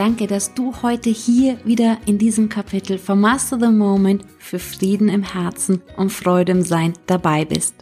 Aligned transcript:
Danke, 0.00 0.26
dass 0.26 0.54
du 0.54 0.80
heute 0.80 1.10
hier 1.10 1.62
wieder 1.66 1.98
in 2.06 2.16
diesem 2.16 2.48
Kapitel 2.48 2.96
von 2.96 3.20
Master 3.20 3.60
the 3.60 3.66
Moment 3.66 4.24
für 4.38 4.58
Frieden 4.58 5.10
im 5.10 5.22
Herzen 5.22 5.82
und 5.98 6.10
Freude 6.10 6.52
im 6.52 6.62
Sein 6.62 6.94
dabei 7.06 7.44
bist. 7.44 7.74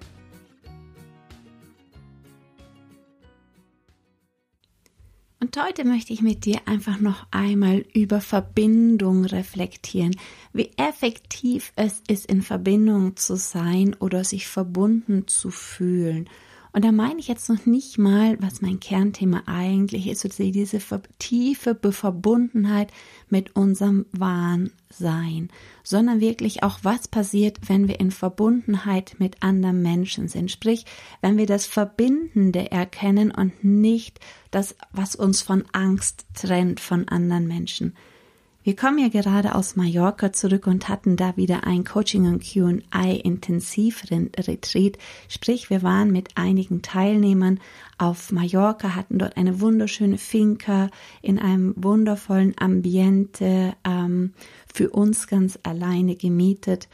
Und 5.39 5.65
heute 5.65 5.85
möchte 5.85 6.13
ich 6.13 6.21
mit 6.21 6.45
dir 6.45 6.59
einfach 6.67 6.99
noch 6.99 7.25
einmal 7.31 7.85
über 7.95 8.21
Verbindung 8.21 9.25
reflektieren, 9.25 10.17
wie 10.53 10.73
effektiv 10.77 11.73
es 11.77 12.03
ist, 12.09 12.27
in 12.27 12.43
Verbindung 12.43 13.15
zu 13.15 13.37
sein 13.37 13.95
oder 14.01 14.25
sich 14.25 14.49
verbunden 14.49 15.29
zu 15.29 15.53
fühlen 15.53 16.29
und 16.73 16.85
da 16.85 16.93
meine 16.93 17.19
ich 17.19 17.29
jetzt 17.29 17.49
noch 17.49 17.67
nicht 17.67 17.99
mal, 17.99 18.37
was 18.41 18.61
mein 18.61 18.81
Kernthema 18.81 19.43
eigentlich 19.47 20.07
ist, 20.07 20.25
also 20.25 20.51
diese 20.51 20.81
tiefe 21.19 21.75
Verbundenheit 21.75 22.93
mit 23.29 23.57
unserem 23.57 24.07
wahren 24.13 24.71
Sein, 24.91 25.49
sondern 25.83 26.21
wirklich 26.21 26.63
auch, 26.63 26.81
was 26.83 27.09
passiert, 27.09 27.59
wenn 27.69 27.89
wir 27.89 28.01
in 28.01 28.11
Verbundenheit 28.11 29.17
mit 29.19 29.43
anderen 29.43 29.83
Menschen 29.83 30.29
sind. 30.29 30.51
Sprich, 30.51 30.85
wenn 31.21 31.39
wir 31.39 31.47
das 31.47 31.67
Verbindende 31.67 32.71
erkennen 32.71 33.31
und 33.31 33.65
nicht 33.65 34.21
das, 34.51 34.77
was 34.93 35.15
uns 35.15 35.43
von 35.43 35.65
Angst 35.73 36.27
trennt 36.35 36.81
von 36.81 37.09
anderen 37.09 37.47
Menschen. 37.47 37.95
Wir 38.69 38.77
kommen 38.77 38.99
ja 38.99 39.09
gerade 39.09 39.55
aus 39.55 39.77
Mallorca 39.77 40.31
zurück 40.31 40.67
und 40.67 40.91
hatten 40.91 41.17
da 41.17 41.39
wieder 41.39 41.65
ein 41.65 41.85
Coaching 41.85 42.27
und 42.27 42.45
Q&A 42.45 43.13
intensiv 43.13 44.05
Retreat. 44.11 44.99
Sprich, 45.27 45.71
wir 45.71 45.83
waren 45.83 46.13
mit 46.13 46.37
einigen 46.37 46.83
Teilnehmern 46.83 47.61
auf 47.97 48.31
Mallorca, 48.31 48.95
hatten 48.95 49.19
dort 49.19 49.39
eine 49.39 49.63
wunderschöne 49.63 50.19
Finca 50.19 50.91
in 51.23 51.39
einem 51.39 51.73
wundervollen 51.79 52.57
Ambiente 52.59 53.75
ähm, 53.85 54.35
für 54.71 54.91
uns 54.91 55.29
ganz 55.29 55.59
alleine 55.63 56.15
gemietet 56.15 56.91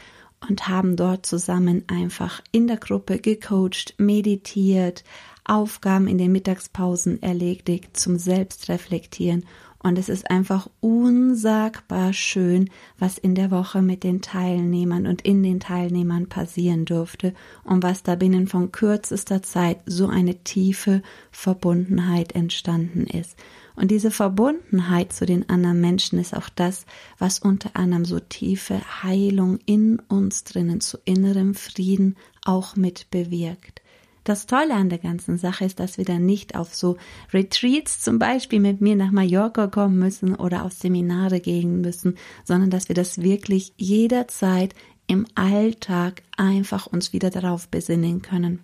und 0.49 0.69
haben 0.69 0.95
dort 0.95 1.27
zusammen 1.27 1.83
einfach 1.89 2.41
in 2.53 2.69
der 2.69 2.77
Gruppe 2.77 3.19
gecoacht, 3.19 3.95
meditiert, 3.99 5.03
Aufgaben 5.45 6.07
in 6.07 6.19
den 6.19 6.31
Mittagspausen 6.31 7.21
erledigt 7.21 7.97
zum 7.97 8.17
Selbstreflektieren 8.17 9.45
und 9.85 9.99
es 9.99 10.09
ist 10.09 10.31
einfach 10.31 10.69
unsagbar 10.81 12.15
schön, 12.15 12.71
was 12.99 13.19
in 13.19 13.35
der 13.35 13.51
Woche 13.51 13.83
mit 13.83 14.03
den 14.03 14.23
Teilnehmern 14.23 15.07
und 15.07 15.21
in 15.21 15.43
den 15.43 15.61
Teilnehmern 15.61 16.27
passieren 16.27 16.87
durfte 16.87 17.35
und 17.65 17.83
was 17.83 18.03
da 18.03 18.15
binnen 18.15 18.47
von 18.47 18.73
kürzester 18.73 19.43
Zeit 19.43 19.81
so 19.85 20.09
eine 20.09 20.37
tiefe 20.43 21.03
Verbundenheit 21.31 22.33
entstanden 22.33 23.07
ist. 23.07 23.37
Und 23.77 23.91
diese 23.91 24.11
Verbundenheit 24.11 25.13
zu 25.13 25.27
den 25.27 25.51
anderen 25.51 25.83
Menschen 25.83 26.19
ist 26.19 26.35
auch 26.35 26.49
das, 26.49 26.87
was 27.19 27.39
unter 27.39 27.77
anderem 27.77 28.07
so 28.07 28.21
tiefe 28.21 28.81
Heilung 29.03 29.59
in 29.67 29.99
uns 30.09 30.45
drinnen 30.45 30.81
zu 30.81 30.97
innerem 31.05 31.55
Frieden 31.55 32.17
auch 32.47 32.75
mit 32.75 33.11
bewirkt. 33.11 33.83
Das 34.25 34.47
Tolle 34.47 34.73
an 34.73 34.89
der 34.89 34.99
ganzen 34.99 35.37
Sache 35.37 35.67
ist, 35.67 35.79
dass 35.79 35.99
wir 35.99 36.07
dann 36.07 36.25
nicht 36.25 36.57
auf 36.57 36.75
so 36.75 36.97
Retreats 37.33 38.01
zum 38.01 38.19
Beispiel 38.19 38.59
mit 38.59 38.81
mir 38.81 38.97
nach 38.97 39.11
Mallorca 39.11 39.67
kommen 39.67 39.99
müssen 39.99 40.35
oder 40.35 40.65
auf 40.65 40.73
Seminare 40.73 41.41
gehen 41.41 41.83
müssen, 41.83 42.17
sondern 42.43 42.71
dass 42.71 42.89
wir 42.89 42.95
das 42.95 43.21
wirklich 43.21 43.75
jederzeit 43.77 44.75
im 45.07 45.27
Alltag 45.35 46.23
einfach 46.39 46.87
uns 46.87 47.13
wieder 47.13 47.29
darauf 47.29 47.69
besinnen 47.69 48.23
können. 48.23 48.61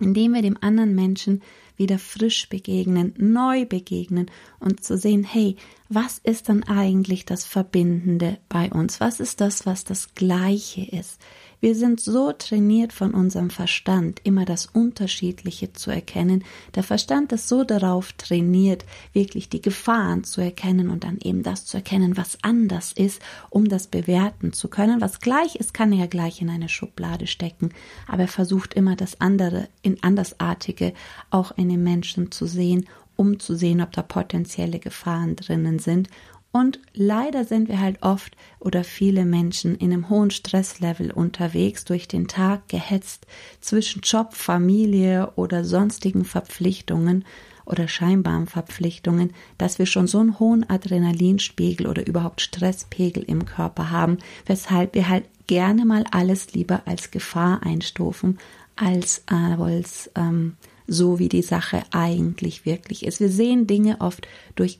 Indem 0.00 0.34
wir 0.34 0.42
dem 0.42 0.58
anderen 0.60 0.96
Menschen 0.96 1.42
wieder 1.76 1.98
frisch 2.00 2.48
begegnen, 2.48 3.14
neu 3.16 3.64
begegnen 3.64 4.30
und 4.58 4.82
zu 4.82 4.96
sehen, 4.96 5.24
hey, 5.24 5.56
was 5.88 6.18
ist 6.18 6.48
dann 6.48 6.64
eigentlich 6.64 7.24
das 7.24 7.44
Verbindende 7.44 8.38
bei 8.48 8.70
uns? 8.70 9.00
Was 9.00 9.20
ist 9.20 9.40
das, 9.40 9.66
was 9.66 9.84
das 9.84 10.14
Gleiche 10.14 10.82
ist? 10.84 11.20
Wir 11.64 11.74
sind 11.74 11.98
so 11.98 12.30
trainiert 12.30 12.92
von 12.92 13.14
unserem 13.14 13.48
Verstand, 13.48 14.20
immer 14.22 14.44
das 14.44 14.66
Unterschiedliche 14.66 15.72
zu 15.72 15.90
erkennen. 15.90 16.44
Der 16.74 16.82
Verstand 16.82 17.32
ist 17.32 17.48
so 17.48 17.64
darauf 17.64 18.12
trainiert, 18.12 18.84
wirklich 19.14 19.48
die 19.48 19.62
Gefahren 19.62 20.24
zu 20.24 20.42
erkennen 20.42 20.90
und 20.90 21.04
dann 21.04 21.16
eben 21.22 21.42
das 21.42 21.64
zu 21.64 21.78
erkennen, 21.78 22.18
was 22.18 22.36
anders 22.42 22.92
ist, 22.92 23.22
um 23.48 23.66
das 23.66 23.86
bewerten 23.86 24.52
zu 24.52 24.68
können. 24.68 25.00
Was 25.00 25.20
gleich 25.20 25.56
ist, 25.56 25.72
kann 25.72 25.90
er 25.92 26.00
ja 26.00 26.06
gleich 26.06 26.42
in 26.42 26.50
eine 26.50 26.68
Schublade 26.68 27.26
stecken. 27.26 27.70
Aber 28.08 28.24
er 28.24 28.28
versucht 28.28 28.74
immer 28.74 28.94
das 28.94 29.22
andere, 29.22 29.68
in 29.80 30.02
andersartige 30.02 30.92
auch 31.30 31.56
in 31.56 31.70
den 31.70 31.82
Menschen 31.82 32.30
zu 32.30 32.44
sehen 32.44 32.86
um 33.16 33.38
zu 33.38 33.54
sehen, 33.54 33.80
ob 33.80 33.92
da 33.92 34.02
potenzielle 34.02 34.80
Gefahren 34.80 35.36
drinnen 35.36 35.78
sind 35.78 36.08
und 36.54 36.78
leider 36.94 37.44
sind 37.44 37.68
wir 37.68 37.80
halt 37.80 38.00
oft 38.04 38.36
oder 38.60 38.84
viele 38.84 39.24
Menschen 39.24 39.74
in 39.74 39.92
einem 39.92 40.08
hohen 40.08 40.30
Stresslevel 40.30 41.10
unterwegs, 41.10 41.84
durch 41.84 42.06
den 42.06 42.28
Tag 42.28 42.68
gehetzt 42.68 43.26
zwischen 43.60 44.02
Job, 44.02 44.34
Familie 44.34 45.32
oder 45.34 45.64
sonstigen 45.64 46.24
Verpflichtungen 46.24 47.24
oder 47.64 47.88
scheinbaren 47.88 48.46
Verpflichtungen, 48.46 49.32
dass 49.58 49.80
wir 49.80 49.86
schon 49.86 50.06
so 50.06 50.20
einen 50.20 50.38
hohen 50.38 50.70
Adrenalinspiegel 50.70 51.88
oder 51.88 52.06
überhaupt 52.06 52.40
Stresspegel 52.40 53.24
im 53.24 53.46
Körper 53.46 53.90
haben, 53.90 54.18
weshalb 54.46 54.94
wir 54.94 55.08
halt 55.08 55.24
gerne 55.48 55.84
mal 55.84 56.04
alles 56.12 56.52
lieber 56.52 56.82
als 56.86 57.10
Gefahr 57.10 57.64
einstufen, 57.64 58.38
als, 58.76 59.24
äh, 59.28 59.34
als 59.34 60.08
ähm, 60.14 60.54
so 60.86 61.18
wie 61.18 61.28
die 61.28 61.42
Sache 61.42 61.82
eigentlich 61.90 62.64
wirklich 62.64 63.04
ist. 63.04 63.18
Wir 63.18 63.30
sehen 63.30 63.66
Dinge 63.66 64.00
oft 64.00 64.28
durch 64.54 64.78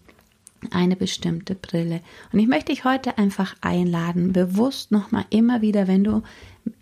eine 0.72 0.96
bestimmte 0.96 1.54
Brille. 1.54 2.00
Und 2.32 2.38
ich 2.38 2.46
möchte 2.46 2.72
dich 2.72 2.84
heute 2.84 3.18
einfach 3.18 3.56
einladen, 3.60 4.32
bewusst 4.32 4.90
nochmal 4.90 5.24
immer 5.30 5.62
wieder, 5.62 5.88
wenn 5.88 6.04
du 6.04 6.22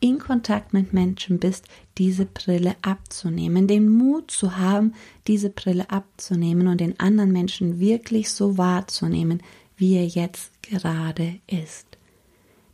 in 0.00 0.19
Kontakt 0.19 0.72
mit 0.72 0.93
Menschen 0.93 1.38
bist, 1.38 1.66
diese 1.98 2.26
Brille 2.26 2.76
abzunehmen, 2.82 3.66
den 3.66 3.88
Mut 3.88 4.31
zu 4.31 4.56
haben, 4.56 4.94
diese 5.26 5.50
Brille 5.50 5.91
abzunehmen 5.91 6.69
und 6.69 6.81
den 6.81 6.98
anderen 7.00 7.32
Menschen 7.32 7.81
wirklich 7.81 8.31
so 8.31 8.59
wahrzunehmen, 8.59 9.42
wie 9.76 9.97
er 9.97 10.06
jetzt 10.06 10.62
gerade 10.62 11.41
ist. 11.47 11.87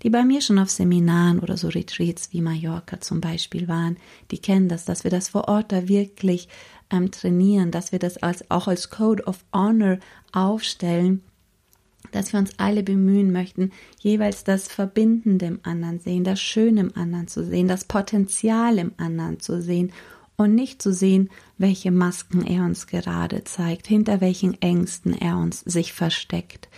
Die 0.03 0.11
bei 0.11 0.25
mir 0.25 0.41
schon 0.41 0.59
auf 0.61 0.71
Seminaren 0.71 1.41
oder 1.41 1.57
so 1.57 1.69
Retreats 1.69 2.33
wie 2.33 2.41
Mallorca 2.41 3.01
zum 3.01 3.21
Beispiel 3.21 3.67
waren, 3.67 3.97
die 4.31 4.39
kennen 4.39 4.69
das, 4.69 4.85
dass 4.85 5.03
wir 5.03 5.11
das 5.11 5.31
vor 5.31 5.49
Ort 5.49 5.73
da 5.73 5.89
wirklich 5.89 6.49
ähm, 6.91 7.11
trainieren, 7.11 7.71
dass 7.71 7.93
wir 7.93 7.99
das 7.99 8.19
als, 8.19 8.51
auch 8.51 8.69
als 8.69 8.91
Code 8.91 9.25
of 9.25 9.45
Honor 9.53 9.99
aufstellen, 10.33 11.23
dass 12.13 12.33
wir 12.33 12.41
uns 12.41 12.53
alle 12.59 12.83
bemühen 12.83 13.33
möchten, 13.33 13.73
jeweils 13.99 14.45
das 14.45 14.69
Verbindende 14.69 15.47
im 15.47 15.61
anderen 15.63 15.99
sehen, 15.99 16.25
das 16.25 16.41
Schöne 16.41 16.81
im 16.81 16.97
anderen 16.97 17.29
zu 17.29 17.45
sehen, 17.45 17.69
das 17.69 17.85
Potenzial 17.85 18.79
im 18.79 18.93
anderen 18.97 19.41
zu 19.41 19.61
sehen 19.61 19.93
und 20.37 20.55
nicht 20.55 20.81
zu 20.81 20.93
sehen, 20.93 21.31
welche 21.59 21.91
Masken 21.91 22.47
er 22.47 22.65
uns 22.65 22.87
gerade 22.87 23.45
zeigt, 23.45 23.87
hinter 23.87 24.21
welchen 24.21 24.61
Ängsten 24.63 25.13
er 25.13 25.37
uns 25.37 25.61
sich 25.61 25.93
versteckt 25.93 26.69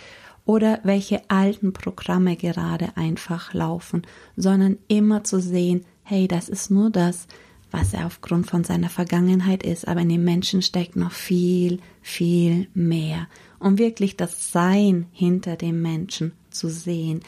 oder 0.45 0.79
welche 0.83 1.29
alten 1.29 1.71
Programme 1.71 2.35
gerade 2.35 2.97
einfach 2.97 3.53
laufen, 3.53 4.01
sondern 4.35 4.77
immer 4.87 5.23
zu 5.23 5.39
sehen, 5.39 5.85
hey, 6.03 6.27
das 6.27 6.49
ist 6.49 6.71
nur 6.71 6.89
das, 6.89 7.27
was 7.71 7.93
er 7.93 8.05
aufgrund 8.05 8.47
von 8.47 8.63
seiner 8.63 8.89
Vergangenheit 8.89 9.63
ist, 9.63 9.87
aber 9.87 10.01
in 10.01 10.09
dem 10.09 10.23
Menschen 10.23 10.61
steckt 10.61 10.95
noch 10.95 11.11
viel, 11.11 11.79
viel 12.01 12.67
mehr. 12.73 13.27
Um 13.59 13.77
wirklich 13.77 14.17
das 14.17 14.51
Sein 14.51 15.07
hinter 15.11 15.55
dem 15.55 15.81
Menschen 15.81 16.33
zu 16.49 16.69
sehen, 16.69 17.21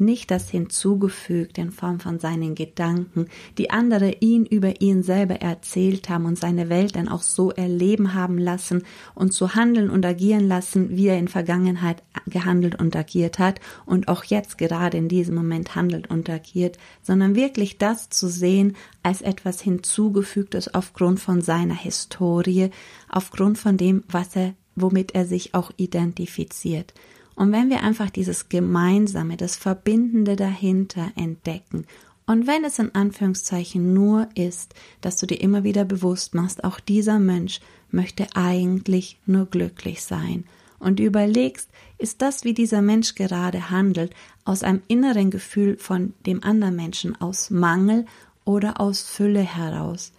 nicht 0.00 0.30
das 0.30 0.50
hinzugefügt 0.50 1.58
in 1.58 1.70
Form 1.70 2.00
von 2.00 2.18
seinen 2.18 2.54
Gedanken, 2.54 3.26
die 3.58 3.70
andere 3.70 4.16
ihn 4.20 4.46
über 4.46 4.80
ihn 4.80 5.02
selber 5.02 5.36
erzählt 5.36 6.08
haben 6.08 6.24
und 6.24 6.38
seine 6.38 6.68
Welt 6.68 6.96
dann 6.96 7.08
auch 7.08 7.22
so 7.22 7.50
erleben 7.50 8.14
haben 8.14 8.38
lassen 8.38 8.82
und 9.14 9.32
so 9.32 9.54
handeln 9.54 9.90
und 9.90 10.04
agieren 10.04 10.48
lassen, 10.48 10.96
wie 10.96 11.08
er 11.08 11.18
in 11.18 11.28
Vergangenheit 11.28 12.02
gehandelt 12.26 12.80
und 12.80 12.96
agiert 12.96 13.38
hat 13.38 13.60
und 13.86 14.08
auch 14.08 14.24
jetzt 14.24 14.58
gerade 14.58 14.96
in 14.96 15.08
diesem 15.08 15.34
Moment 15.34 15.74
handelt 15.74 16.10
und 16.10 16.28
agiert, 16.28 16.78
sondern 17.02 17.34
wirklich 17.34 17.78
das 17.78 18.08
zu 18.08 18.28
sehen 18.28 18.76
als 19.02 19.22
etwas 19.22 19.60
hinzugefügtes 19.60 20.74
aufgrund 20.74 21.20
von 21.20 21.42
seiner 21.42 21.74
Historie, 21.74 22.70
aufgrund 23.08 23.58
von 23.58 23.76
dem, 23.76 24.04
was 24.08 24.36
er, 24.36 24.54
womit 24.76 25.14
er 25.14 25.26
sich 25.26 25.54
auch 25.54 25.70
identifiziert. 25.76 26.94
Und 27.40 27.52
wenn 27.52 27.70
wir 27.70 27.82
einfach 27.82 28.10
dieses 28.10 28.50
Gemeinsame, 28.50 29.38
das 29.38 29.56
Verbindende 29.56 30.36
dahinter 30.36 31.10
entdecken 31.16 31.86
und 32.26 32.46
wenn 32.46 32.66
es 32.66 32.78
in 32.78 32.94
Anführungszeichen 32.94 33.94
nur 33.94 34.28
ist, 34.34 34.74
dass 35.00 35.16
du 35.16 35.24
dir 35.24 35.40
immer 35.40 35.64
wieder 35.64 35.86
bewusst 35.86 36.34
machst, 36.34 36.64
auch 36.64 36.80
dieser 36.80 37.18
Mensch 37.18 37.60
möchte 37.90 38.26
eigentlich 38.34 39.18
nur 39.24 39.46
glücklich 39.46 40.02
sein. 40.02 40.44
Und 40.80 41.00
überlegst, 41.00 41.70
ist 41.96 42.20
das, 42.20 42.44
wie 42.44 42.52
dieser 42.52 42.82
Mensch 42.82 43.14
gerade 43.14 43.70
handelt, 43.70 44.12
aus 44.44 44.62
einem 44.62 44.82
inneren 44.86 45.30
Gefühl 45.30 45.78
von 45.78 46.12
dem 46.26 46.44
anderen 46.44 46.76
Menschen, 46.76 47.18
aus 47.22 47.48
Mangel 47.48 48.04
oder 48.44 48.82
aus 48.82 49.00
Fülle 49.00 49.40
heraus, 49.40 50.12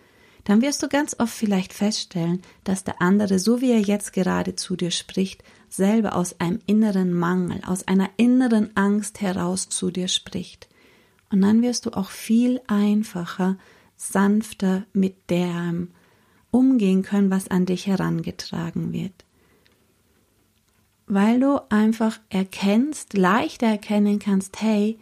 dann 0.46 0.64
wirst 0.64 0.82
du 0.82 0.88
ganz 0.90 1.16
oft 1.20 1.34
vielleicht 1.34 1.72
feststellen, 1.72 2.42
dass 2.64 2.84
der 2.84 3.00
andere, 3.00 3.38
so 3.38 3.62
wie 3.62 3.72
er 3.74 3.80
jetzt 3.80 4.12
gerade 4.12 4.56
zu 4.56 4.76
dir 4.76 4.90
spricht, 4.90 5.44
selber 5.72 6.16
aus 6.16 6.40
einem 6.40 6.60
inneren 6.68 7.14
Mangel, 7.14 7.62
aus 7.66 7.88
einer 7.88 8.10
inneren 8.18 8.76
Angst 8.76 9.22
heraus 9.22 9.70
zu 9.70 9.90
dir 9.90 10.08
spricht. 10.08 10.68
Und 11.32 11.42
dann 11.42 11.62
wirst 11.62 11.86
du 11.86 11.92
auch 11.92 12.10
viel 12.10 12.62
einfacher, 12.68 13.58
sanfter 13.96 14.86
mit 14.92 15.30
dem 15.30 15.90
umgehen 16.52 17.04
können, 17.04 17.32
was 17.32 17.48
an 17.48 17.66
dich 17.66 17.88
herangetragen 17.88 18.92
wird. 18.92 19.14
Weil 21.08 21.40
du 21.40 21.62
einfach 21.70 22.20
erkennst, 22.30 23.14
leichter 23.14 23.68
erkennen 23.68 24.20
kannst, 24.20 24.62
hey, 24.62 25.00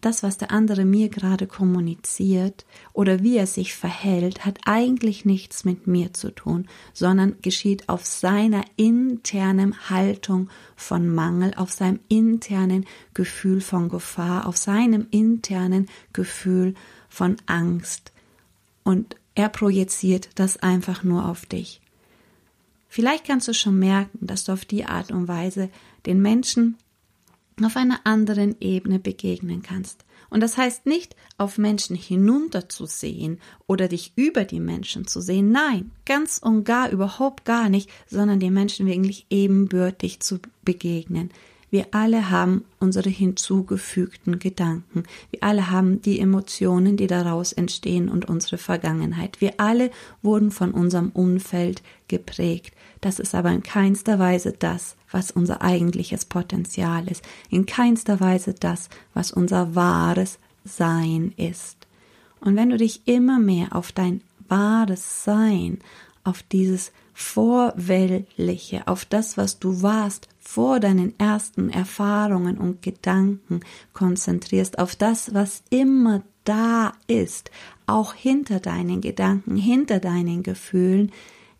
das, 0.00 0.22
was 0.22 0.38
der 0.38 0.50
andere 0.50 0.84
mir 0.84 1.08
gerade 1.08 1.46
kommuniziert 1.46 2.64
oder 2.92 3.22
wie 3.22 3.36
er 3.36 3.46
sich 3.46 3.74
verhält, 3.74 4.44
hat 4.44 4.58
eigentlich 4.64 5.24
nichts 5.24 5.64
mit 5.64 5.86
mir 5.86 6.12
zu 6.12 6.30
tun, 6.30 6.68
sondern 6.92 7.36
geschieht 7.42 7.88
auf 7.88 8.04
seiner 8.04 8.64
internen 8.76 9.90
Haltung 9.90 10.48
von 10.76 11.12
Mangel, 11.12 11.52
auf 11.56 11.72
seinem 11.72 12.00
internen 12.08 12.86
Gefühl 13.14 13.60
von 13.60 13.88
Gefahr, 13.88 14.46
auf 14.46 14.56
seinem 14.56 15.06
internen 15.10 15.88
Gefühl 16.12 16.74
von 17.08 17.36
Angst. 17.46 18.12
Und 18.84 19.16
er 19.34 19.48
projiziert 19.48 20.30
das 20.36 20.56
einfach 20.58 21.02
nur 21.02 21.28
auf 21.28 21.46
dich. 21.46 21.80
Vielleicht 22.88 23.26
kannst 23.26 23.48
du 23.48 23.52
schon 23.52 23.78
merken, 23.78 24.26
dass 24.26 24.44
du 24.44 24.52
auf 24.52 24.64
die 24.64 24.86
Art 24.86 25.10
und 25.10 25.28
Weise 25.28 25.68
den 26.06 26.22
Menschen 26.22 26.78
auf 27.64 27.76
einer 27.76 28.00
anderen 28.04 28.56
Ebene 28.60 28.98
begegnen 28.98 29.62
kannst. 29.62 30.04
Und 30.28 30.42
das 30.42 30.56
heißt 30.56 30.86
nicht, 30.86 31.16
auf 31.38 31.56
Menschen 31.56 31.96
hinunterzusehen 31.96 33.38
oder 33.66 33.88
dich 33.88 34.12
über 34.16 34.44
die 34.44 34.60
Menschen 34.60 35.06
zu 35.06 35.20
sehen. 35.20 35.50
Nein, 35.52 35.92
ganz 36.04 36.38
und 36.38 36.64
gar 36.64 36.90
überhaupt 36.90 37.44
gar 37.44 37.68
nicht, 37.68 37.90
sondern 38.06 38.40
den 38.40 38.52
Menschen 38.52 38.86
wirklich 38.86 39.26
ebenbürtig 39.30 40.20
zu 40.20 40.40
begegnen. 40.64 41.30
Wir 41.70 41.88
alle 41.90 42.30
haben 42.30 42.64
unsere 42.78 43.10
hinzugefügten 43.10 44.38
Gedanken. 44.38 45.02
Wir 45.30 45.42
alle 45.42 45.70
haben 45.70 46.00
die 46.00 46.20
Emotionen, 46.20 46.96
die 46.96 47.08
daraus 47.08 47.52
entstehen 47.52 48.08
und 48.08 48.28
unsere 48.28 48.56
Vergangenheit. 48.56 49.40
Wir 49.40 49.54
alle 49.58 49.90
wurden 50.22 50.50
von 50.50 50.70
unserem 50.70 51.10
Umfeld 51.10 51.82
geprägt. 52.08 52.72
Das 53.00 53.18
ist 53.18 53.34
aber 53.34 53.50
in 53.50 53.62
keinster 53.62 54.18
Weise 54.18 54.54
das, 54.56 54.95
was 55.10 55.30
unser 55.30 55.62
eigentliches 55.62 56.24
Potenzial 56.24 57.08
ist. 57.08 57.22
In 57.50 57.66
keinster 57.66 58.20
Weise 58.20 58.54
das, 58.54 58.88
was 59.14 59.32
unser 59.32 59.74
wahres 59.74 60.38
Sein 60.64 61.32
ist. 61.36 61.86
Und 62.40 62.56
wenn 62.56 62.70
du 62.70 62.76
dich 62.76 63.06
immer 63.06 63.38
mehr 63.38 63.74
auf 63.74 63.92
dein 63.92 64.22
wahres 64.48 65.24
Sein, 65.24 65.78
auf 66.24 66.42
dieses 66.42 66.92
Vorweltliche, 67.14 68.86
auf 68.86 69.04
das, 69.04 69.36
was 69.36 69.58
du 69.58 69.80
warst 69.82 70.28
vor 70.38 70.80
deinen 70.80 71.18
ersten 71.18 71.70
Erfahrungen 71.70 72.58
und 72.58 72.82
Gedanken 72.82 73.60
konzentrierst, 73.94 74.78
auf 74.78 74.96
das, 74.96 75.32
was 75.32 75.62
immer 75.70 76.22
da 76.44 76.92
ist, 77.06 77.50
auch 77.86 78.14
hinter 78.14 78.60
deinen 78.60 79.00
Gedanken, 79.00 79.56
hinter 79.56 79.98
deinen 79.98 80.42
Gefühlen, 80.42 81.10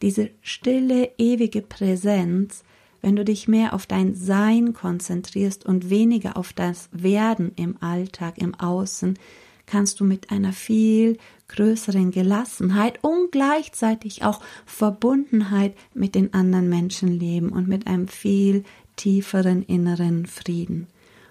diese 0.03 0.31
stille, 0.43 1.11
ewige 1.17 1.63
Präsenz, 1.63 2.63
wenn 3.03 3.17
du 3.17 3.25
dich 3.25 3.49
mehr 3.49 3.75
auf 3.75 3.87
dein 3.87 4.15
Sein 4.15 4.73
konzentrierst 4.73 5.65
und 5.67 5.91
weniger 5.91 6.37
auf 6.37 6.53
das 6.53 6.89
Werden 6.93 7.53
im 7.57 7.77
Alltag, 7.81 8.39
im 8.39 8.55
Außen, 8.55 9.19
kannst 9.67 10.01
du 10.01 10.05
mit 10.05 10.31
einer 10.31 10.53
viel 10.53 11.19
größeren 11.49 12.11
Gelassenheit 12.11 13.03
und 13.03 13.33
gleichzeitig 13.33 14.25
auch 14.25 14.41
Verbundenheit 14.65 15.75
mit 15.95 16.15
den 16.15 16.35
anderen 16.35 16.69
Menschen 16.69 17.09
leben 17.09 17.51
und 17.51 17.69
mit 17.69 17.87
einem 17.87 18.09
viel 18.09 18.65
tieferen 18.97 19.63
inneren 19.63 20.27
Frieden. 20.27 20.89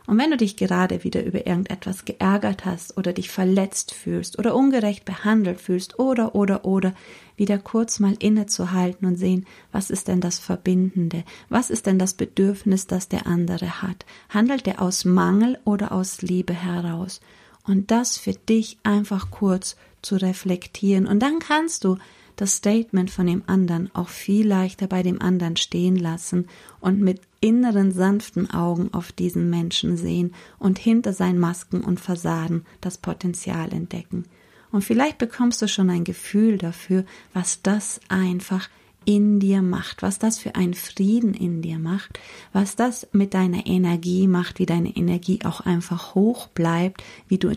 Und 0.07 0.19
wenn 0.19 0.29
du 0.31 0.37
dich 0.37 0.55
gerade 0.55 1.03
wieder 1.03 1.23
über 1.23 1.47
irgendetwas 1.47 2.05
geärgert 2.05 2.65
hast 2.65 2.97
oder 2.97 3.13
dich 3.13 3.29
verletzt 3.29 3.93
fühlst 3.93 4.37
oder 4.37 4.55
ungerecht 4.55 5.05
behandelt 5.05 5.59
fühlst 5.59 5.99
oder 5.99 6.35
oder 6.35 6.65
oder 6.65 6.93
wieder 7.37 7.57
kurz 7.57 7.99
mal 7.99 8.15
innezuhalten 8.19 9.07
und 9.07 9.15
sehen, 9.15 9.45
was 9.71 9.89
ist 9.89 10.07
denn 10.07 10.21
das 10.21 10.39
Verbindende? 10.39 11.23
Was 11.49 11.69
ist 11.69 11.85
denn 11.85 11.99
das 11.99 12.13
Bedürfnis, 12.13 12.87
das 12.87 13.09
der 13.09 13.25
andere 13.25 13.81
hat? 13.81 14.05
Handelt 14.29 14.67
er 14.67 14.81
aus 14.81 15.05
Mangel 15.05 15.57
oder 15.65 15.91
aus 15.91 16.21
Liebe 16.21 16.53
heraus? 16.53 17.19
Und 17.63 17.89
das 17.89 18.17
für 18.17 18.33
dich 18.33 18.77
einfach 18.83 19.31
kurz 19.31 19.75
zu 20.03 20.17
reflektieren. 20.17 21.07
Und 21.07 21.19
dann 21.19 21.39
kannst 21.39 21.83
du 21.83 21.97
das 22.35 22.57
Statement 22.57 23.09
von 23.09 23.27
dem 23.27 23.43
anderen 23.47 23.89
auch 23.93 24.09
viel 24.09 24.47
leichter 24.47 24.87
bei 24.87 25.03
dem 25.03 25.21
anderen 25.21 25.55
stehen 25.55 25.95
lassen 25.95 26.47
und 26.79 26.99
mit 26.99 27.21
inneren 27.39 27.91
sanften 27.91 28.49
Augen 28.49 28.93
auf 28.93 29.11
diesen 29.11 29.49
Menschen 29.49 29.97
sehen 29.97 30.33
und 30.59 30.79
hinter 30.79 31.13
seinen 31.13 31.39
Masken 31.39 31.81
und 31.81 31.99
Fassaden 31.99 32.65
das 32.81 32.97
Potenzial 32.97 33.71
entdecken. 33.71 34.25
Und 34.71 34.83
vielleicht 34.83 35.17
bekommst 35.17 35.61
du 35.61 35.67
schon 35.67 35.89
ein 35.89 36.03
Gefühl 36.03 36.57
dafür, 36.57 37.05
was 37.33 37.61
das 37.61 38.01
einfach 38.09 38.69
in 39.05 39.39
dir 39.39 39.61
macht, 39.61 40.01
was 40.01 40.19
das 40.19 40.39
für 40.39 40.55
einen 40.55 40.73
Frieden 40.73 41.33
in 41.33 41.61
dir 41.61 41.79
macht, 41.79 42.19
was 42.51 42.75
das 42.75 43.07
mit 43.11 43.33
deiner 43.33 43.67
Energie 43.67 44.27
macht, 44.27 44.59
wie 44.59 44.65
deine 44.65 44.95
Energie 44.95 45.39
auch 45.45 45.61
einfach 45.61 46.15
hoch 46.15 46.47
bleibt, 46.47 47.03
wie 47.27 47.37
du 47.37 47.55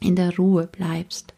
in 0.00 0.16
der 0.16 0.36
Ruhe 0.36 0.68
bleibst. 0.70 1.32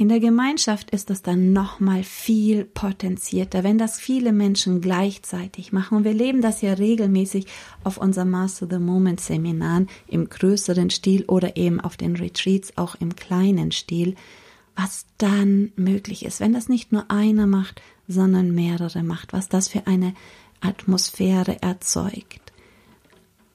In 0.00 0.08
der 0.08 0.18
Gemeinschaft 0.18 0.92
ist 0.92 1.10
das 1.10 1.20
dann 1.20 1.52
nochmal 1.52 2.04
viel 2.04 2.64
potenzierter, 2.64 3.64
wenn 3.64 3.76
das 3.76 4.00
viele 4.00 4.32
Menschen 4.32 4.80
gleichzeitig 4.80 5.74
machen. 5.74 5.98
Und 5.98 6.04
wir 6.04 6.14
leben 6.14 6.40
das 6.40 6.62
ja 6.62 6.72
regelmäßig 6.72 7.44
auf 7.84 7.98
unserem 7.98 8.30
Master 8.30 8.66
the 8.66 8.78
Moment 8.78 9.20
Seminaren 9.20 9.90
im 10.06 10.30
größeren 10.30 10.88
Stil 10.88 11.26
oder 11.26 11.58
eben 11.58 11.82
auf 11.82 11.98
den 11.98 12.16
Retreats 12.16 12.78
auch 12.78 12.94
im 12.94 13.14
kleinen 13.14 13.72
Stil, 13.72 14.14
was 14.74 15.04
dann 15.18 15.70
möglich 15.76 16.24
ist, 16.24 16.40
wenn 16.40 16.54
das 16.54 16.70
nicht 16.70 16.92
nur 16.92 17.10
einer 17.10 17.46
macht, 17.46 17.82
sondern 18.08 18.54
mehrere 18.54 19.02
macht, 19.02 19.34
was 19.34 19.50
das 19.50 19.68
für 19.68 19.86
eine 19.86 20.14
Atmosphäre 20.62 21.60
erzeugt 21.60 22.49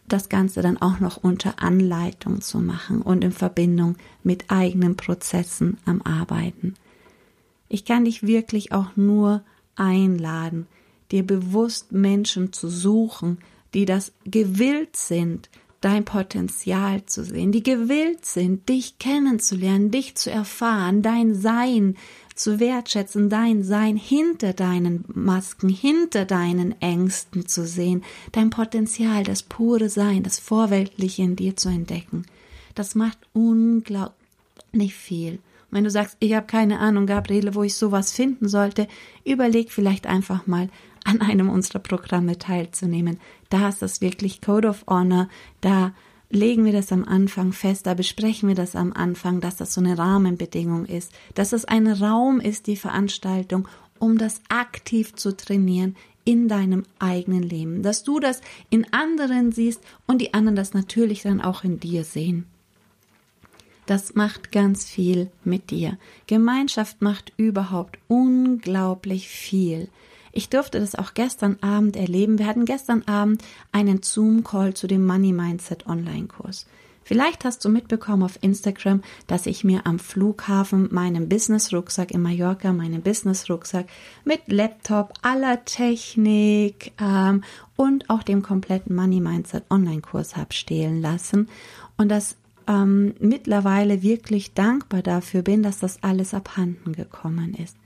das 0.08 0.30
Ganze 0.30 0.62
dann 0.62 0.78
auch 0.78 1.00
noch 1.00 1.18
unter 1.18 1.62
Anleitung 1.62 2.42
zu 2.42 2.60
machen 2.60 3.02
und 3.02 3.24
in 3.24 3.32
Verbindung 3.32 3.96
mit 4.24 4.52
eigenen 4.52 4.96
Prozessen 4.96 5.78
am 5.86 6.02
Arbeiten. 6.04 6.76
Ich 7.70 7.86
kann 7.86 8.06
dich 8.06 8.24
wirklich 8.24 8.72
auch 8.72 8.96
nur 8.96 9.44
einladen, 9.76 10.68
dir 11.12 11.26
bewusst 11.26 11.92
Menschen 11.92 12.54
zu 12.54 12.70
suchen, 12.70 13.40
die 13.74 13.86
das 13.86 14.14
gewillt 14.26 14.96
sind, 14.96 15.50
dein 15.82 16.06
Potenzial 16.06 17.06
zu 17.06 17.24
sehen, 17.24 17.52
die 17.52 17.62
gewillt 17.62 18.26
sind, 18.26 18.70
dich 18.70 18.98
kennenzulernen, 18.98 19.92
dich 19.92 20.16
zu 20.16 20.32
erfahren, 20.32 21.02
dein 21.02 21.36
Sein 21.36 21.96
zu 22.36 22.60
wertschätzen, 22.60 23.30
dein 23.30 23.64
Sein 23.64 23.96
hinter 23.96 24.54
deinen 24.54 25.06
Masken, 25.08 25.70
hinter 25.70 26.26
deinen 26.26 26.80
Ängsten 26.82 27.48
zu 27.48 27.66
sehen, 27.66 28.04
dein 28.34 28.50
Potenzial, 28.50 29.24
das 29.24 29.42
pure 29.42 29.90
Sein, 29.90 30.24
das 30.24 30.40
Vorweltliche 30.40 31.24
in 31.24 31.36
dir 31.36 31.56
zu 31.56 31.70
entdecken. 31.70 32.26
Das 32.76 32.94
macht 32.94 33.18
unglaublich 33.34 34.94
viel. 34.94 35.40
Wenn 35.72 35.86
du 35.86 35.90
sagst, 35.90 36.18
ich 36.20 36.34
habe 36.34 36.46
keine 36.46 36.80
Ahnung, 36.80 37.06
Gabriele, 37.06 37.56
wo 37.56 37.64
ich 37.64 37.76
sowas 37.76 38.12
finden 38.12 38.48
sollte, 38.48 38.88
überleg 39.24 39.72
vielleicht 39.72 40.06
einfach 40.06 40.46
mal, 40.46 40.70
an 41.06 41.22
einem 41.22 41.50
unserer 41.50 41.80
Programme 41.80 42.38
teilzunehmen. 42.38 43.20
Da 43.50 43.70
ist 43.70 43.82
das 43.82 44.02
wirklich 44.02 44.42
Code 44.42 44.68
of 44.68 44.86
Honor, 44.88 45.30
da 45.62 45.94
legen 46.30 46.66
wir 46.66 46.72
das 46.72 46.92
am 46.92 47.06
Anfang 47.06 47.54
fest, 47.54 47.86
da 47.86 47.94
besprechen 47.94 48.50
wir 48.50 48.56
das 48.56 48.76
am 48.76 48.94
Anfang, 48.94 49.42
dass 49.42 49.56
das 49.56 49.74
so 49.74 49.82
eine 49.82 49.98
Rahmenbedingung 49.98 50.86
ist, 50.86 51.12
dass 51.34 51.54
es 51.54 51.66
ein 51.66 51.88
Raum 51.88 52.40
ist, 52.40 52.68
die 52.68 52.76
Veranstaltung, 52.76 53.68
um 54.00 54.18
das 54.18 54.42
aktiv 54.50 55.16
zu 55.16 55.36
trainieren 55.36 55.96
in 56.26 56.48
deinem 56.48 56.84
eigenen 57.00 57.44
Leben, 57.44 57.84
dass 57.84 58.04
du 58.04 58.20
das 58.20 58.42
in 58.70 58.92
anderen 58.92 59.52
siehst 59.52 59.82
und 60.08 60.20
die 60.20 60.34
anderen 60.34 60.56
das 60.56 60.74
natürlich 60.74 61.22
dann 61.22 61.40
auch 61.40 61.64
in 61.64 61.80
dir 61.80 62.04
sehen. 62.04 62.46
Das 63.86 64.16
macht 64.16 64.52
ganz 64.52 64.86
viel 64.86 65.30
mit 65.44 65.70
dir. 65.70 66.00
Gemeinschaft 66.26 67.04
macht 67.04 67.32
überhaupt 67.38 68.00
unglaublich 68.08 69.28
viel. 69.30 69.90
Ich 70.38 70.50
durfte 70.50 70.82
das 70.82 70.96
auch 70.96 71.14
gestern 71.14 71.58
Abend 71.62 71.96
erleben. 71.96 72.40
Wir 72.40 72.46
hatten 72.46 72.66
gestern 72.66 73.04
Abend 73.04 73.42
einen 73.72 74.04
Zoom-Call 74.04 74.74
zu 74.74 74.86
dem 74.86 75.06
Money 75.06 75.32
Mindset 75.32 75.88
Online-Kurs. 75.88 76.66
Vielleicht 77.06 77.46
hast 77.46 77.64
du 77.64 77.70
mitbekommen 77.70 78.22
auf 78.22 78.38
Instagram, 78.42 79.02
dass 79.28 79.46
ich 79.46 79.64
mir 79.64 79.88
am 79.88 79.98
Flughafen 79.98 80.90
meinen 80.92 81.30
Business-Rucksack 81.30 82.12
in 82.12 82.22
Mallorca, 82.22 82.74
meinen 82.74 83.02
Business-Rucksack 83.02 83.86
mit 84.26 84.42
Laptop, 84.48 85.14
aller 85.22 85.64
Technik 85.64 86.92
ähm, 87.00 87.42
und 87.78 88.10
auch 88.10 88.22
dem 88.22 88.42
kompletten 88.42 88.94
Money 88.94 89.22
Mindset 89.22 89.64
Online-Kurs 89.70 90.36
habe 90.36 90.54
stehlen 90.54 91.02
lassen. 91.02 91.48
Und 91.96 92.10
das 92.10 92.36
ähm, 92.68 93.14
mittlerweile 93.20 94.02
wirklich 94.02 94.54
dankbar 94.54 95.02
dafür 95.02 95.44
bin, 95.44 95.64
dass 95.64 95.80
das 95.80 96.04
alles 96.04 96.34
abhanden 96.34 96.92
gekommen 96.92 97.54
ist. 97.54 97.78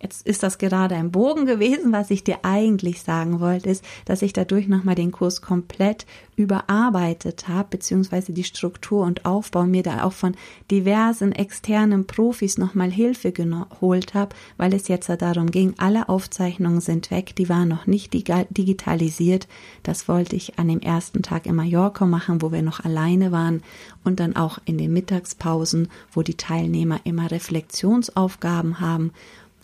Jetzt 0.00 0.26
ist 0.26 0.42
das 0.42 0.58
gerade 0.58 0.94
ein 0.96 1.10
Bogen 1.10 1.46
gewesen. 1.46 1.92
Was 1.92 2.10
ich 2.10 2.24
dir 2.24 2.38
eigentlich 2.42 3.02
sagen 3.02 3.40
wollte, 3.40 3.70
ist, 3.70 3.84
dass 4.04 4.22
ich 4.22 4.32
dadurch 4.32 4.68
nochmal 4.68 4.96
den 4.96 5.12
Kurs 5.12 5.40
komplett 5.40 6.04
überarbeitet 6.36 7.48
habe, 7.48 7.68
beziehungsweise 7.70 8.32
die 8.32 8.44
Struktur 8.44 9.04
und 9.04 9.24
Aufbau 9.24 9.64
mir 9.64 9.82
da 9.82 10.04
auch 10.04 10.12
von 10.12 10.34
diversen 10.70 11.32
externen 11.32 12.06
Profis 12.06 12.58
nochmal 12.58 12.90
Hilfe 12.90 13.32
geholt 13.32 14.14
habe, 14.14 14.34
weil 14.56 14.74
es 14.74 14.88
jetzt 14.88 15.08
darum 15.08 15.50
ging, 15.50 15.74
alle 15.78 16.08
Aufzeichnungen 16.08 16.80
sind 16.80 17.10
weg, 17.10 17.36
die 17.36 17.48
waren 17.48 17.68
noch 17.68 17.86
nicht 17.86 18.12
digitalisiert. 18.12 19.46
Das 19.84 20.08
wollte 20.08 20.34
ich 20.34 20.58
an 20.58 20.68
dem 20.68 20.80
ersten 20.80 21.22
Tag 21.22 21.46
in 21.46 21.54
Mallorca 21.54 22.04
machen, 22.04 22.42
wo 22.42 22.52
wir 22.52 22.62
noch 22.62 22.84
alleine 22.84 23.32
waren 23.32 23.62
und 24.02 24.18
dann 24.20 24.34
auch 24.36 24.58
in 24.64 24.76
den 24.76 24.92
Mittagspausen, 24.92 25.88
wo 26.12 26.22
die 26.22 26.36
Teilnehmer 26.36 27.00
immer 27.04 27.30
Reflexionsaufgaben 27.30 28.80
haben 28.80 29.12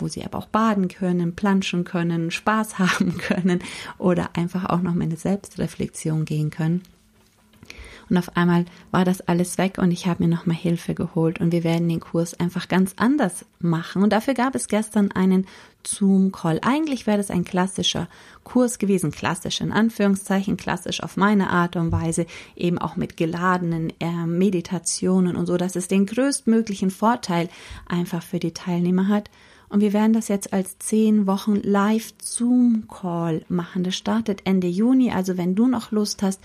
wo 0.01 0.09
sie 0.09 0.25
aber 0.25 0.39
auch 0.39 0.47
baden 0.47 0.89
können, 0.89 1.35
planschen 1.35 1.85
können, 1.85 2.31
Spaß 2.31 2.79
haben 2.79 3.19
können 3.19 3.61
oder 3.99 4.31
einfach 4.35 4.67
auch 4.67 4.83
noch 4.83 4.95
meine 4.95 5.17
Selbstreflexion 5.17 6.25
gehen 6.25 6.51
können. 6.51 6.83
Und 8.11 8.19
auf 8.19 8.37
einmal 8.37 8.65
war 8.91 9.05
das 9.05 9.21
alles 9.21 9.57
weg 9.57 9.79
und 9.79 9.93
ich 9.93 10.09
habe 10.09 10.25
mir 10.25 10.29
nochmal 10.29 10.57
Hilfe 10.57 10.95
geholt 10.95 11.41
und 11.41 11.53
wir 11.53 11.63
werden 11.63 11.89
den 11.89 12.01
Kurs 12.01 12.39
einfach 12.39 12.67
ganz 12.67 12.95
anders 12.97 13.47
machen. 13.61 14.03
Und 14.03 14.13
dafür 14.13 14.35
gab 14.35 14.57
es 14.57 14.67
gestern 14.67 15.13
einen 15.13 15.47
Zoom-Call. 15.87 16.59
Eigentlich 16.63 17.07
wäre 17.07 17.19
das 17.19 17.31
ein 17.31 17.45
klassischer 17.45 18.09
Kurs 18.43 18.81
gewesen, 18.81 19.13
klassisch 19.13 19.61
in 19.61 19.71
Anführungszeichen, 19.71 20.57
klassisch 20.57 21.03
auf 21.03 21.17
meine 21.17 21.51
Art 21.51 21.77
und 21.77 21.93
Weise, 21.93 22.27
eben 22.57 22.79
auch 22.79 22.97
mit 22.97 23.17
geladenen 23.17 23.93
äh, 24.01 24.27
Meditationen 24.27 25.37
und 25.37 25.47
so, 25.47 25.57
dass 25.57 25.77
es 25.77 25.87
den 25.87 26.07
größtmöglichen 26.07 26.91
Vorteil 26.91 27.49
einfach 27.87 28.25
für 28.25 28.41
die 28.41 28.53
Teilnehmer 28.53 29.07
hat. 29.07 29.31
Und 29.71 29.81
wir 29.81 29.93
werden 29.93 30.13
das 30.13 30.27
jetzt 30.29 30.53
als 30.53 30.79
zehn 30.79 31.29
Wochen 31.29 31.55
Live-Zoom-Call 31.55 33.45
machen. 33.49 33.85
Das 33.85 33.95
startet 33.95 34.43
Ende 34.45 34.67
Juni. 34.67 35.13
Also 35.13 35.39
wenn 35.39 35.55
du 35.55 35.69
noch 35.69 35.93
Lust 35.93 36.23
hast, 36.23 36.41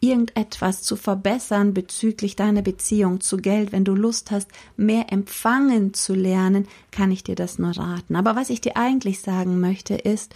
irgendetwas 0.00 0.82
zu 0.82 0.96
verbessern 0.96 1.74
bezüglich 1.74 2.36
deiner 2.36 2.62
Beziehung 2.62 3.20
zu 3.20 3.36
Geld, 3.36 3.72
wenn 3.72 3.84
du 3.84 3.94
Lust 3.94 4.30
hast, 4.30 4.48
mehr 4.78 5.12
empfangen 5.12 5.92
zu 5.92 6.14
lernen, 6.14 6.66
kann 6.90 7.12
ich 7.12 7.22
dir 7.22 7.34
das 7.34 7.58
nur 7.58 7.76
raten. 7.76 8.16
Aber 8.16 8.34
was 8.34 8.48
ich 8.48 8.62
dir 8.62 8.78
eigentlich 8.78 9.20
sagen 9.20 9.60
möchte, 9.60 9.94
ist, 9.94 10.34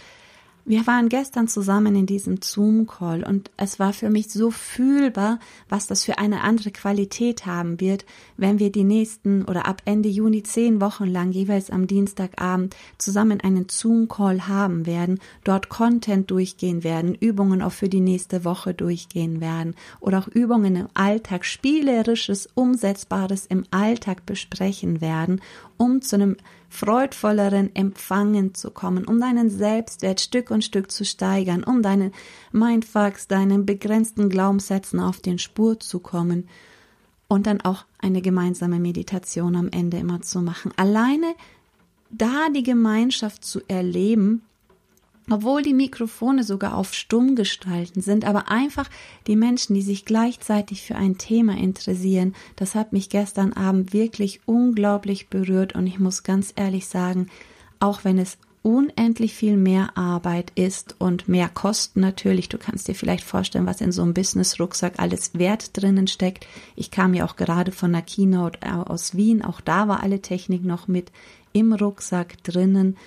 wir 0.67 0.87
waren 0.87 1.09
gestern 1.09 1.47
zusammen 1.47 1.95
in 1.95 2.07
diesem 2.07 2.41
Zoom-Call 2.41 3.23
und 3.23 3.51
es 3.55 3.77
war 3.79 3.93
für 3.93 4.09
mich 4.09 4.31
so 4.31 4.49
fühlbar, 4.49 5.39
was 5.69 5.85
das 5.85 6.03
für 6.03 6.17
eine 6.17 6.41
andere 6.41 6.71
Qualität 6.71 7.45
haben 7.45 7.79
wird, 7.79 8.03
wenn 8.35 8.57
wir 8.57 8.71
die 8.71 8.83
nächsten 8.83 9.45
oder 9.45 9.67
ab 9.67 9.83
Ende 9.85 10.09
Juni 10.09 10.41
zehn 10.41 10.81
Wochen 10.81 11.05
lang 11.05 11.31
jeweils 11.31 11.69
am 11.69 11.85
Dienstagabend 11.85 12.75
zusammen 12.97 13.41
einen 13.41 13.67
Zoom-Call 13.69 14.47
haben 14.47 14.87
werden, 14.87 15.19
dort 15.43 15.69
Content 15.69 16.31
durchgehen 16.31 16.83
werden, 16.83 17.13
Übungen 17.13 17.61
auch 17.61 17.71
für 17.71 17.89
die 17.89 18.01
nächste 18.01 18.43
Woche 18.43 18.73
durchgehen 18.73 19.41
werden 19.41 19.75
oder 19.99 20.17
auch 20.17 20.27
Übungen 20.27 20.75
im 20.75 20.87
Alltag, 20.95 21.45
spielerisches, 21.45 22.49
umsetzbares 22.55 23.45
im 23.45 23.65
Alltag 23.69 24.25
besprechen 24.25 24.99
werden, 24.99 25.41
um 25.77 26.01
zu 26.01 26.15
einem 26.15 26.37
freudvolleren 26.75 27.75
Empfangen 27.75 28.53
zu 28.53 28.69
kommen, 28.69 29.05
um 29.05 29.19
deinen 29.19 29.49
Selbstwert 29.49 30.19
Stück 30.19 30.51
und 30.51 30.63
Stück 30.63 30.91
zu 30.91 31.05
steigern, 31.05 31.63
um 31.63 31.81
deinen 31.81 32.11
Mindfucks, 32.51 33.27
deinen 33.27 33.65
begrenzten 33.65 34.29
Glaubenssätzen 34.29 34.99
auf 34.99 35.21
den 35.21 35.39
Spur 35.39 35.79
zu 35.79 35.99
kommen 35.99 36.47
und 37.27 37.47
dann 37.47 37.61
auch 37.61 37.85
eine 37.99 38.21
gemeinsame 38.21 38.79
Meditation 38.79 39.55
am 39.55 39.69
Ende 39.69 39.97
immer 39.97 40.21
zu 40.21 40.41
machen. 40.41 40.71
Alleine 40.75 41.33
da 42.11 42.49
die 42.53 42.63
Gemeinschaft 42.63 43.43
zu 43.43 43.61
erleben, 43.67 44.43
obwohl 45.29 45.63
die 45.63 45.73
Mikrofone 45.73 46.43
sogar 46.43 46.75
auf 46.75 46.93
stumm 46.93 47.35
gestalten 47.35 48.01
sind, 48.01 48.25
aber 48.25 48.49
einfach 48.49 48.89
die 49.27 49.35
Menschen, 49.35 49.73
die 49.73 49.81
sich 49.81 50.05
gleichzeitig 50.05 50.83
für 50.83 50.95
ein 50.95 51.17
Thema 51.17 51.57
interessieren, 51.57 52.35
das 52.55 52.75
hat 52.75 52.93
mich 52.93 53.09
gestern 53.09 53.53
Abend 53.53 53.93
wirklich 53.93 54.41
unglaublich 54.45 55.29
berührt 55.29 55.75
und 55.75 55.87
ich 55.87 55.99
muss 55.99 56.23
ganz 56.23 56.53
ehrlich 56.55 56.87
sagen, 56.87 57.27
auch 57.79 58.03
wenn 58.03 58.19
es 58.19 58.37
unendlich 58.65 59.35
viel 59.35 59.57
mehr 59.57 59.95
Arbeit 59.95 60.51
ist 60.55 60.95
und 60.97 61.27
mehr 61.27 61.49
Kosten 61.49 61.99
natürlich. 61.99 62.49
Du 62.49 62.57
kannst 62.57 62.87
dir 62.87 62.95
vielleicht 62.95 63.23
vorstellen, 63.23 63.67
was 63.67 63.79
in 63.79 63.91
so 63.91 64.01
einem 64.01 64.15
Business-Rucksack 64.15 64.93
alles 64.97 65.37
Wert 65.37 65.77
drinnen 65.77 66.07
steckt. 66.07 66.47
Ich 66.75 66.89
kam 66.89 67.13
ja 67.13 67.27
auch 67.27 67.35
gerade 67.35 67.71
von 67.71 67.93
der 67.93 68.01
Keynote 68.01 68.59
aus 68.89 69.15
Wien. 69.15 69.43
Auch 69.43 69.61
da 69.61 69.87
war 69.87 70.01
alle 70.01 70.19
Technik 70.19 70.65
noch 70.65 70.87
mit 70.87 71.11
im 71.53 71.73
Rucksack 71.73 72.43
drinnen. 72.43 72.97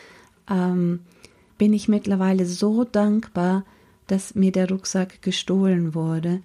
Ähm, 0.48 1.00
bin 1.58 1.72
ich 1.72 1.88
mittlerweile 1.88 2.46
so 2.46 2.84
dankbar, 2.84 3.64
dass 4.06 4.34
mir 4.34 4.52
der 4.52 4.68
Rucksack 4.68 5.20
gestohlen 5.22 5.94
wurde, 5.94 6.40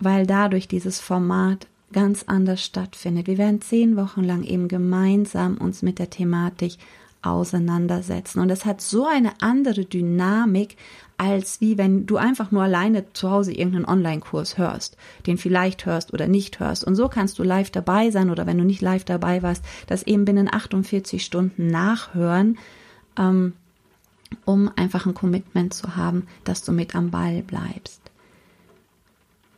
weil 0.00 0.26
dadurch 0.26 0.66
dieses 0.66 0.98
Format 0.98 1.68
ganz 1.92 2.24
anders 2.26 2.64
stattfindet. 2.64 3.28
Wir 3.28 3.38
werden 3.38 3.60
zehn 3.60 3.96
Wochen 3.96 4.24
lang 4.24 4.42
eben 4.42 4.68
gemeinsam 4.68 5.56
uns 5.56 5.82
mit 5.82 5.98
der 5.98 6.10
Thematik 6.10 6.78
auseinandersetzen. 7.22 8.40
Und 8.40 8.50
es 8.50 8.64
hat 8.64 8.80
so 8.80 9.06
eine 9.06 9.32
andere 9.40 9.84
Dynamik, 9.84 10.76
als 11.16 11.60
wie 11.60 11.78
wenn 11.78 12.06
du 12.06 12.18
einfach 12.18 12.50
nur 12.50 12.62
alleine 12.62 13.12
zu 13.12 13.30
Hause 13.30 13.52
irgendeinen 13.52 13.86
Online-Kurs 13.86 14.58
hörst, 14.58 14.96
den 15.26 15.38
vielleicht 15.38 15.86
hörst 15.86 16.12
oder 16.12 16.26
nicht 16.26 16.60
hörst. 16.60 16.84
Und 16.84 16.94
so 16.94 17.08
kannst 17.08 17.38
du 17.38 17.42
live 17.42 17.70
dabei 17.70 18.10
sein 18.10 18.30
oder 18.30 18.46
wenn 18.46 18.58
du 18.58 18.64
nicht 18.64 18.82
live 18.82 19.04
dabei 19.04 19.42
warst, 19.42 19.64
das 19.86 20.02
eben 20.02 20.24
binnen 20.24 20.52
48 20.52 21.24
Stunden 21.24 21.68
nachhören. 21.68 22.58
Ähm, 23.18 23.54
um 24.44 24.70
einfach 24.76 25.06
ein 25.06 25.14
Commitment 25.14 25.74
zu 25.74 25.96
haben, 25.96 26.26
dass 26.44 26.62
du 26.62 26.72
mit 26.72 26.94
am 26.94 27.10
Ball 27.10 27.42
bleibst. 27.42 28.00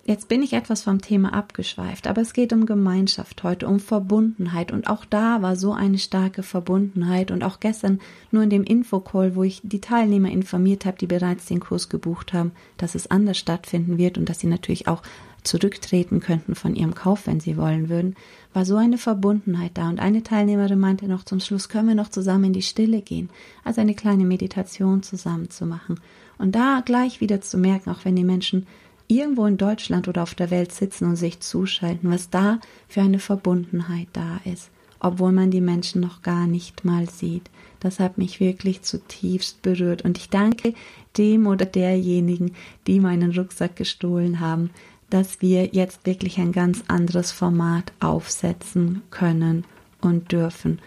Jetzt 0.09 0.29
bin 0.29 0.43
ich 0.43 0.55
etwas 0.55 0.85
vom 0.85 1.03
Thema 1.03 1.35
abgeschweift, 1.35 2.07
aber 2.07 2.23
es 2.23 2.33
geht 2.33 2.55
um 2.55 2.65
Gemeinschaft 2.65 3.43
heute, 3.43 3.69
um 3.69 3.79
Verbundenheit 3.79 4.73
und 4.73 4.89
auch 4.89 5.05
da 5.05 5.43
war 5.43 5.55
so 5.55 5.75
eine 5.75 5.99
starke 5.99 6.43
Verbundenheit 6.43 7.31
und 7.31 7.45
auch 7.45 7.61
gestern 7.61 8.01
nur 8.31 8.43
in 8.43 8.49
dem 8.49 8.65
Infocall, 8.65 9.37
wo 9.37 9.43
ich 9.43 9.61
die 9.63 9.83
Teilnehmer 9.83 10.31
informiert 10.31 10.87
habe, 10.87 10.97
die 10.97 11.07
bereits 11.07 11.45
den 11.45 11.61
Kurs 11.61 11.91
gebucht 11.91 12.33
haben, 12.33 12.53
dass 12.79 12.95
es 12.95 13.11
anders 13.11 13.37
stattfinden 13.37 13.99
wird 13.99 14.17
und 14.17 14.31
dass 14.31 14.41
sie 14.41 14.47
natürlich 14.47 14.89
auch 14.89 15.03
zurücktreten 15.43 16.21
könnten 16.21 16.55
von 16.55 16.75
ihrem 16.75 16.95
Kauf, 16.95 17.27
wenn 17.27 17.41
sie 17.41 17.59
wollen 17.59 17.91
würden, 17.91 18.17
war 18.55 18.65
so 18.65 18.77
eine 18.77 18.97
Verbundenheit 18.97 19.73
da. 19.75 19.91
Und 19.91 20.01
eine 20.01 20.23
Teilnehmerin 20.23 20.79
meinte 20.79 21.07
noch 21.07 21.25
zum 21.25 21.41
Schluss, 21.41 21.69
können 21.69 21.89
wir 21.89 21.95
noch 21.95 22.09
zusammen 22.09 22.45
in 22.45 22.53
die 22.55 22.63
Stille 22.63 23.03
gehen, 23.03 23.29
also 23.63 23.83
eine 23.83 23.95
kleine 23.95 24.25
Meditation 24.25 25.03
zusammen 25.03 25.51
zu 25.51 25.67
machen. 25.67 26.01
Und 26.39 26.55
da 26.55 26.81
gleich 26.83 27.21
wieder 27.21 27.43
zu 27.43 27.59
merken, 27.59 27.91
auch 27.91 28.07
wenn 28.07 28.17
die 28.17 28.25
Menschen 28.25 28.67
irgendwo 29.09 29.47
in 29.47 29.57
Deutschland 29.57 30.07
oder 30.07 30.23
auf 30.23 30.35
der 30.35 30.51
Welt 30.51 30.73
sitzen 30.73 31.07
und 31.07 31.17
sich 31.17 31.41
zuschalten, 31.41 32.11
was 32.11 32.31
da 32.31 32.61
für 32.89 33.01
eine 33.01 33.19
Verbundenheit 33.19 34.09
da 34.13 34.41
ist, 34.45 34.71
obwohl 35.01 35.33
man 35.33 35.51
die 35.51 35.61
Menschen 35.61 36.01
noch 36.01 36.23
gar 36.23 36.47
nicht 36.47 36.85
mal 36.85 37.09
sieht. 37.09 37.51
Das 37.81 38.01
hat 38.01 38.19
mich 38.19 38.41
wirklich 38.41 38.83
zutiefst 38.83 39.63
berührt 39.63 40.03
und 40.03 40.19
ich 40.19 40.29
danke 40.31 40.75
dem 41.17 41.47
oder 41.47 41.65
derjenigen, 41.65 42.55
die 42.87 43.01
meinen 43.01 43.33
Rucksack 43.33 43.77
gestohlen 43.77 44.41
haben, 44.41 44.71
dass 45.11 45.41
wir 45.41 45.67
jetzt 45.73 46.05
wirklich 46.07 46.39
ein 46.39 46.53
ganz 46.53 46.85
anderes 46.89 47.33
Format 47.33 47.93
aufsetzen 48.01 49.03
können 49.11 49.65
und 50.01 50.33
dürfen. 50.33 50.81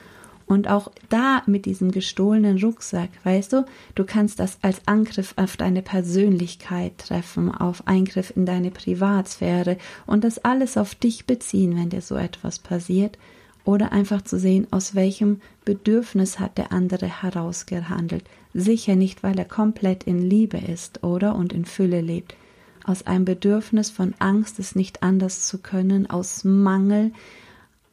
Und 0.52 0.68
auch 0.68 0.92
da 1.08 1.44
mit 1.46 1.66
diesem 1.66 1.92
gestohlenen 1.92 2.62
Rucksack, 2.62 3.08
weißt 3.24 3.54
du, 3.54 3.66
du 3.96 4.04
kannst 4.04 4.38
das 4.38 4.58
als 4.62 4.86
Angriff 4.86 5.34
auf 5.38 5.56
deine 5.56 5.82
Persönlichkeit 5.82 6.98
treffen, 6.98 7.50
auf 7.50 7.88
Eingriff 7.88 8.34
in 8.36 8.46
deine 8.46 8.70
Privatsphäre 8.70 9.78
und 10.06 10.26
das 10.26 10.40
alles 10.40 10.76
auf 10.76 10.94
dich 10.94 11.26
beziehen, 11.26 11.78
wenn 11.78 11.90
dir 11.90 12.02
so 12.02 12.16
etwas 12.18 12.60
passiert. 12.60 13.18
Oder 13.64 13.94
einfach 13.94 14.24
zu 14.24 14.38
sehen, 14.38 14.68
aus 14.72 14.94
welchem 14.94 15.40
Bedürfnis 15.64 16.38
hat 16.38 16.58
der 16.58 16.74
andere 16.74 17.22
herausgehandelt. 17.22 18.26
Sicher 18.54 18.98
nicht, 18.98 19.24
weil 19.24 19.40
er 19.40 19.46
komplett 19.46 20.04
in 20.04 20.22
Liebe 20.22 20.58
ist, 20.58 21.02
oder? 21.02 21.38
Und 21.38 21.54
in 21.54 21.64
Fülle 21.64 22.02
lebt, 22.02 22.36
aus 22.84 23.08
einem 23.08 23.24
Bedürfnis 23.24 23.90
von 23.90 24.16
Angst, 24.20 24.60
es 24.60 24.76
nicht 24.76 25.02
anders 25.02 25.48
zu 25.48 25.60
können, 25.60 26.10
aus 26.10 26.44
Mangel, 26.44 27.14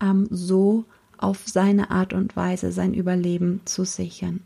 ähm, 0.01 0.27
so 0.29 0.87
auf 1.19 1.43
seine 1.47 1.91
Art 1.91 2.13
und 2.13 2.37
Weise 2.37 2.73
sein 2.73 2.95
Überleben 2.95 3.61
zu 3.65 3.85
sichern. 3.85 4.41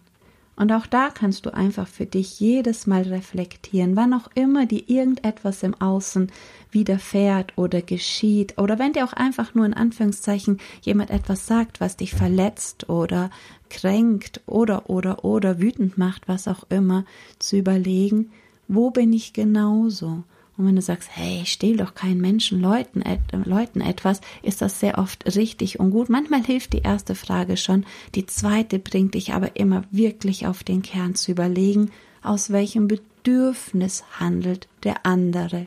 Und 0.54 0.70
auch 0.70 0.86
da 0.86 1.08
kannst 1.08 1.46
du 1.46 1.54
einfach 1.54 1.88
für 1.88 2.04
dich 2.04 2.38
jedes 2.38 2.86
Mal 2.86 3.02
reflektieren, 3.02 3.96
wann 3.96 4.12
auch 4.12 4.28
immer 4.34 4.66
dir 4.66 4.82
irgendetwas 4.86 5.62
im 5.62 5.74
Außen 5.74 6.30
widerfährt 6.70 7.56
oder 7.56 7.80
geschieht 7.80 8.58
oder 8.58 8.78
wenn 8.78 8.92
dir 8.92 9.04
auch 9.04 9.14
einfach 9.14 9.54
nur 9.54 9.64
in 9.64 9.74
Anführungszeichen 9.74 10.58
jemand 10.82 11.10
etwas 11.10 11.46
sagt, 11.46 11.80
was 11.80 11.96
dich 11.96 12.12
verletzt 12.12 12.90
oder 12.90 13.30
kränkt 13.70 14.42
oder 14.46 14.90
oder 14.90 15.24
oder 15.24 15.58
wütend 15.58 15.96
macht, 15.96 16.28
was 16.28 16.46
auch 16.46 16.64
immer, 16.68 17.06
zu 17.38 17.56
überlegen, 17.56 18.30
wo 18.68 18.90
bin 18.90 19.12
ich 19.12 19.32
genauso? 19.32 20.22
Und 20.56 20.66
wenn 20.66 20.76
du 20.76 20.82
sagst, 20.82 21.09
hey, 21.12 21.40
ich 21.42 21.52
stehle 21.52 21.78
doch 21.78 21.94
keinen 21.94 22.21
Menschen, 22.21 22.61
Leuten, 22.61 23.02
äh, 23.02 23.18
Leuten 23.44 23.80
etwas, 23.80 24.21
ist 24.42 24.61
das 24.61 24.80
sehr 24.80 24.99
oft 24.99 25.37
richtig 25.37 25.80
und 25.80 25.90
gut. 25.90 26.11
Manchmal 26.11 26.44
hilft 26.44 26.75
die 26.75 26.82
erste 26.82 27.14
Frage 27.14 27.56
schon. 27.56 27.87
Die 28.14 28.26
zweite 28.26 28.78
bringt 28.78 29.14
dich 29.14 29.32
aber 29.32 29.56
immer 29.56 29.85
wirklich 29.90 30.47
auf 30.47 30.62
den 30.62 30.82
Kern 30.82 31.14
zu 31.14 31.32
überlegen, 31.32 31.90
aus 32.23 32.50
welchem 32.50 32.87
Bedürfnis 32.87 34.04
handelt 34.18 34.68
der 34.85 35.06
andere 35.06 35.66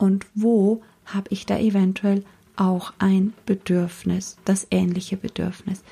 und 0.00 0.26
wo 0.34 0.82
habe 1.04 1.28
ich 1.30 1.46
da 1.46 1.58
eventuell 1.58 2.24
auch 2.56 2.92
ein 2.98 3.32
Bedürfnis, 3.46 4.36
das 4.44 4.66
ähnliche 4.70 5.16
Bedürfnis. 5.16 5.82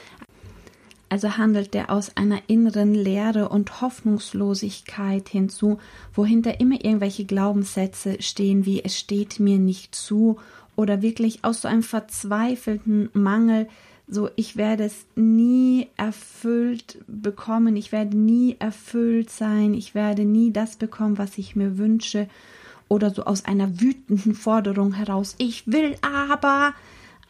Also 1.11 1.39
handelt 1.39 1.73
der 1.73 1.91
aus 1.91 2.17
einer 2.17 2.41
inneren 2.49 2.95
Leere 2.95 3.49
und 3.49 3.81
Hoffnungslosigkeit 3.81 5.29
hinzu, 5.29 5.79
wohinter 6.15 6.61
immer 6.61 6.85
irgendwelche 6.85 7.25
Glaubenssätze 7.25 8.21
stehen, 8.21 8.67
wie 8.67 8.85
es 8.85 8.99
steht 8.99 9.41
mir 9.41 9.59
nicht 9.59 9.95
zu, 9.95 10.39
oder 10.77 11.03
wirklich 11.03 11.45
aus 11.45 11.63
so 11.63 11.69
einem 11.69 11.83
verzweifelten 11.83 13.11
Mangel, 13.13 13.69
so 14.07 14.31
ich 14.37 14.57
werde 14.57 14.85
es 14.85 15.07
nie 15.17 15.89
erfüllt 15.97 16.99
bekommen, 17.09 17.77
ich 17.77 17.91
werde 17.91 18.17
nie 18.17 18.57
erfüllt 18.59 19.29
sein, 19.29 19.75
ich 19.75 19.95
werde 19.95 20.25
nie 20.25 20.53
das 20.53 20.77
bekommen, 20.77 21.19
was 21.19 21.37
ich 21.37 21.57
mir 21.57 21.79
wünsche, 21.79 22.29
oder 22.89 23.11
so 23.11 23.25
aus 23.25 23.45
einer 23.45 23.81
wütenden 23.81 24.35
Forderung 24.35 24.93
heraus, 24.93 25.35
ich 25.39 25.67
will 25.67 25.97
aber, 26.01 26.75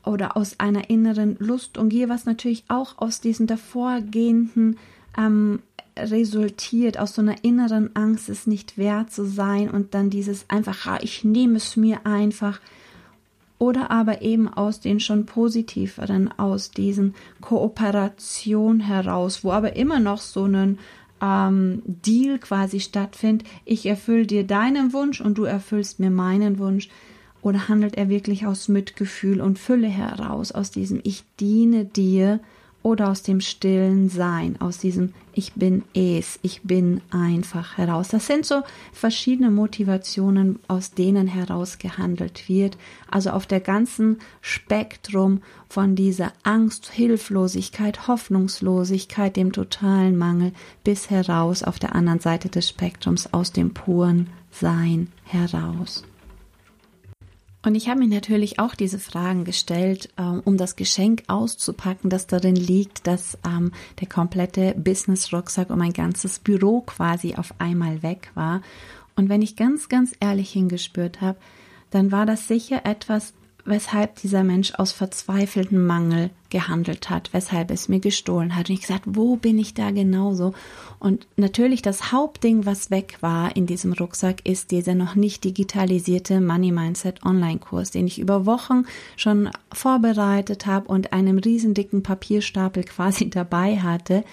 oder 0.04 0.36
aus 0.36 0.58
einer 0.58 0.90
inneren 0.90 1.36
Lust 1.38 1.78
und 1.78 1.92
was 2.08 2.24
natürlich 2.24 2.64
auch 2.68 2.98
aus 2.98 3.20
diesen 3.20 3.46
davorgehenden 3.46 4.78
ähm, 5.16 5.60
resultiert, 5.96 6.98
aus 6.98 7.14
so 7.14 7.22
einer 7.22 7.44
inneren 7.44 7.94
Angst, 7.94 8.28
es 8.28 8.46
nicht 8.46 8.78
wert 8.78 9.12
zu 9.12 9.26
sein 9.26 9.70
und 9.70 9.94
dann 9.94 10.10
dieses 10.10 10.48
einfach, 10.48 10.86
ah, 10.86 10.98
ich 11.02 11.24
nehme 11.24 11.56
es 11.56 11.76
mir 11.76 12.06
einfach. 12.06 12.60
Oder 13.58 13.90
aber 13.90 14.22
eben 14.22 14.46
aus 14.46 14.78
den 14.78 15.00
schon 15.00 15.26
positiveren, 15.26 16.30
aus 16.38 16.70
diesen 16.70 17.14
Kooperation 17.40 18.78
heraus, 18.78 19.42
wo 19.42 19.50
aber 19.50 19.74
immer 19.74 19.98
noch 19.98 20.20
so 20.20 20.44
ein 20.44 20.78
ähm, 21.20 21.82
Deal 21.84 22.38
quasi 22.38 22.78
stattfindet. 22.78 23.48
Ich 23.64 23.86
erfülle 23.86 24.26
dir 24.26 24.46
deinen 24.46 24.92
Wunsch 24.92 25.20
und 25.20 25.38
du 25.38 25.44
erfüllst 25.44 25.98
mir 25.98 26.10
meinen 26.10 26.60
Wunsch. 26.60 26.88
Oder 27.42 27.68
handelt 27.68 27.96
er 27.96 28.08
wirklich 28.08 28.46
aus 28.46 28.68
Mitgefühl 28.68 29.40
und 29.40 29.58
Fülle 29.58 29.88
heraus, 29.88 30.52
aus 30.52 30.70
diesem 30.70 31.00
Ich 31.04 31.24
diene 31.38 31.84
dir 31.84 32.40
oder 32.82 33.10
aus 33.10 33.22
dem 33.22 33.40
stillen 33.40 34.08
Sein, 34.08 34.60
aus 34.60 34.78
diesem 34.78 35.12
Ich 35.32 35.52
bin 35.54 35.82
es, 35.94 36.38
ich 36.42 36.62
bin 36.62 37.00
einfach 37.10 37.76
heraus. 37.76 38.08
Das 38.08 38.26
sind 38.26 38.46
so 38.46 38.62
verschiedene 38.92 39.50
Motivationen, 39.50 40.58
aus 40.68 40.92
denen 40.92 41.26
heraus 41.26 41.78
gehandelt 41.78 42.48
wird. 42.48 42.78
Also 43.10 43.30
auf 43.30 43.46
der 43.46 43.60
ganzen 43.60 44.18
Spektrum 44.40 45.42
von 45.68 45.96
dieser 45.96 46.32
Angst, 46.44 46.90
Hilflosigkeit, 46.90 48.08
Hoffnungslosigkeit, 48.08 49.36
dem 49.36 49.52
totalen 49.52 50.16
Mangel 50.16 50.52
bis 50.84 51.10
heraus 51.10 51.62
auf 51.62 51.78
der 51.78 51.94
anderen 51.94 52.20
Seite 52.20 52.48
des 52.48 52.68
Spektrums 52.68 53.32
aus 53.32 53.52
dem 53.52 53.74
puren 53.74 54.28
Sein 54.50 55.08
heraus. 55.24 56.04
Und 57.62 57.74
ich 57.74 57.88
habe 57.88 57.98
mir 57.98 58.08
natürlich 58.08 58.60
auch 58.60 58.74
diese 58.74 58.98
Fragen 58.98 59.44
gestellt, 59.44 60.10
äh, 60.16 60.22
um 60.22 60.56
das 60.56 60.76
Geschenk 60.76 61.24
auszupacken, 61.26 62.08
das 62.08 62.26
darin 62.26 62.54
liegt, 62.54 63.06
dass 63.06 63.36
ähm, 63.44 63.72
der 64.00 64.08
komplette 64.08 64.74
Business-Rucksack 64.76 65.70
und 65.70 65.78
mein 65.78 65.92
ganzes 65.92 66.38
Büro 66.38 66.82
quasi 66.82 67.34
auf 67.34 67.52
einmal 67.58 68.02
weg 68.02 68.30
war. 68.34 68.62
Und 69.16 69.28
wenn 69.28 69.42
ich 69.42 69.56
ganz, 69.56 69.88
ganz 69.88 70.14
ehrlich 70.20 70.50
hingespürt 70.50 71.20
habe, 71.20 71.38
dann 71.90 72.12
war 72.12 72.26
das 72.26 72.46
sicher 72.46 72.84
etwas, 72.84 73.32
weshalb 73.68 74.16
dieser 74.16 74.44
Mensch 74.44 74.72
aus 74.74 74.92
verzweifeltem 74.92 75.86
Mangel 75.86 76.30
gehandelt 76.50 77.10
hat, 77.10 77.32
weshalb 77.32 77.70
es 77.70 77.88
mir 77.88 78.00
gestohlen 78.00 78.56
hat. 78.56 78.68
Und 78.68 78.74
ich 78.74 78.80
gesagt, 78.80 79.04
wo 79.06 79.36
bin 79.36 79.58
ich 79.58 79.74
da 79.74 79.90
genauso? 79.90 80.54
Und 80.98 81.26
natürlich 81.36 81.82
das 81.82 82.10
Hauptding, 82.10 82.64
was 82.66 82.90
weg 82.90 83.18
war 83.20 83.54
in 83.54 83.66
diesem 83.66 83.92
Rucksack, 83.92 84.46
ist 84.46 84.70
dieser 84.70 84.94
noch 84.94 85.14
nicht 85.14 85.44
digitalisierte 85.44 86.40
Money 86.40 86.72
Mindset 86.72 87.24
Online-Kurs, 87.24 87.90
den 87.90 88.06
ich 88.06 88.18
über 88.18 88.46
Wochen 88.46 88.84
schon 89.16 89.50
vorbereitet 89.72 90.66
habe 90.66 90.88
und 90.88 91.12
einen 91.12 91.38
riesen 91.38 91.74
dicken 91.74 92.02
Papierstapel 92.02 92.84
quasi 92.84 93.28
dabei 93.28 93.78
hatte. 93.78 94.24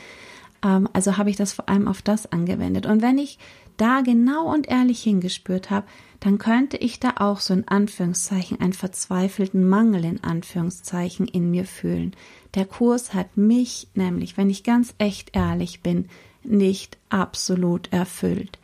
Ähm, 0.64 0.90
also 0.94 1.18
habe 1.18 1.30
ich 1.30 1.36
das 1.36 1.54
vor 1.54 1.68
allem 1.68 1.88
auf 1.88 2.02
das 2.02 2.32
angewendet. 2.32 2.86
Und 2.86 3.02
wenn 3.02 3.18
ich 3.18 3.38
da 3.78 4.02
genau 4.02 4.54
und 4.54 4.70
ehrlich 4.70 5.04
hingespürt 5.04 5.70
habe, 5.70 5.86
dann 6.26 6.40
könnte 6.40 6.78
ich 6.78 7.00
da 7.00 7.14
auch 7.18 7.40
so 7.40 7.54
in 7.54 7.68
Anführungszeichen 7.68 8.60
einen 8.60 8.74
verzweifelten 8.74 9.70
Mangel 9.70 10.04
in 10.04 10.24
Anführungszeichen 10.24 11.28
in 11.28 11.52
mir 11.52 11.66
fühlen. 11.66 12.16
Der 12.56 12.66
Kurs 12.66 13.14
hat 13.14 13.38
mich 13.38 13.90
nämlich, 13.94 14.36
wenn 14.36 14.50
ich 14.50 14.64
ganz 14.64 14.96
echt 14.98 15.36
ehrlich 15.36 15.82
bin, 15.82 16.10
nicht 16.44 16.98
absolut 17.10 17.94
erfüllt. 17.94 18.58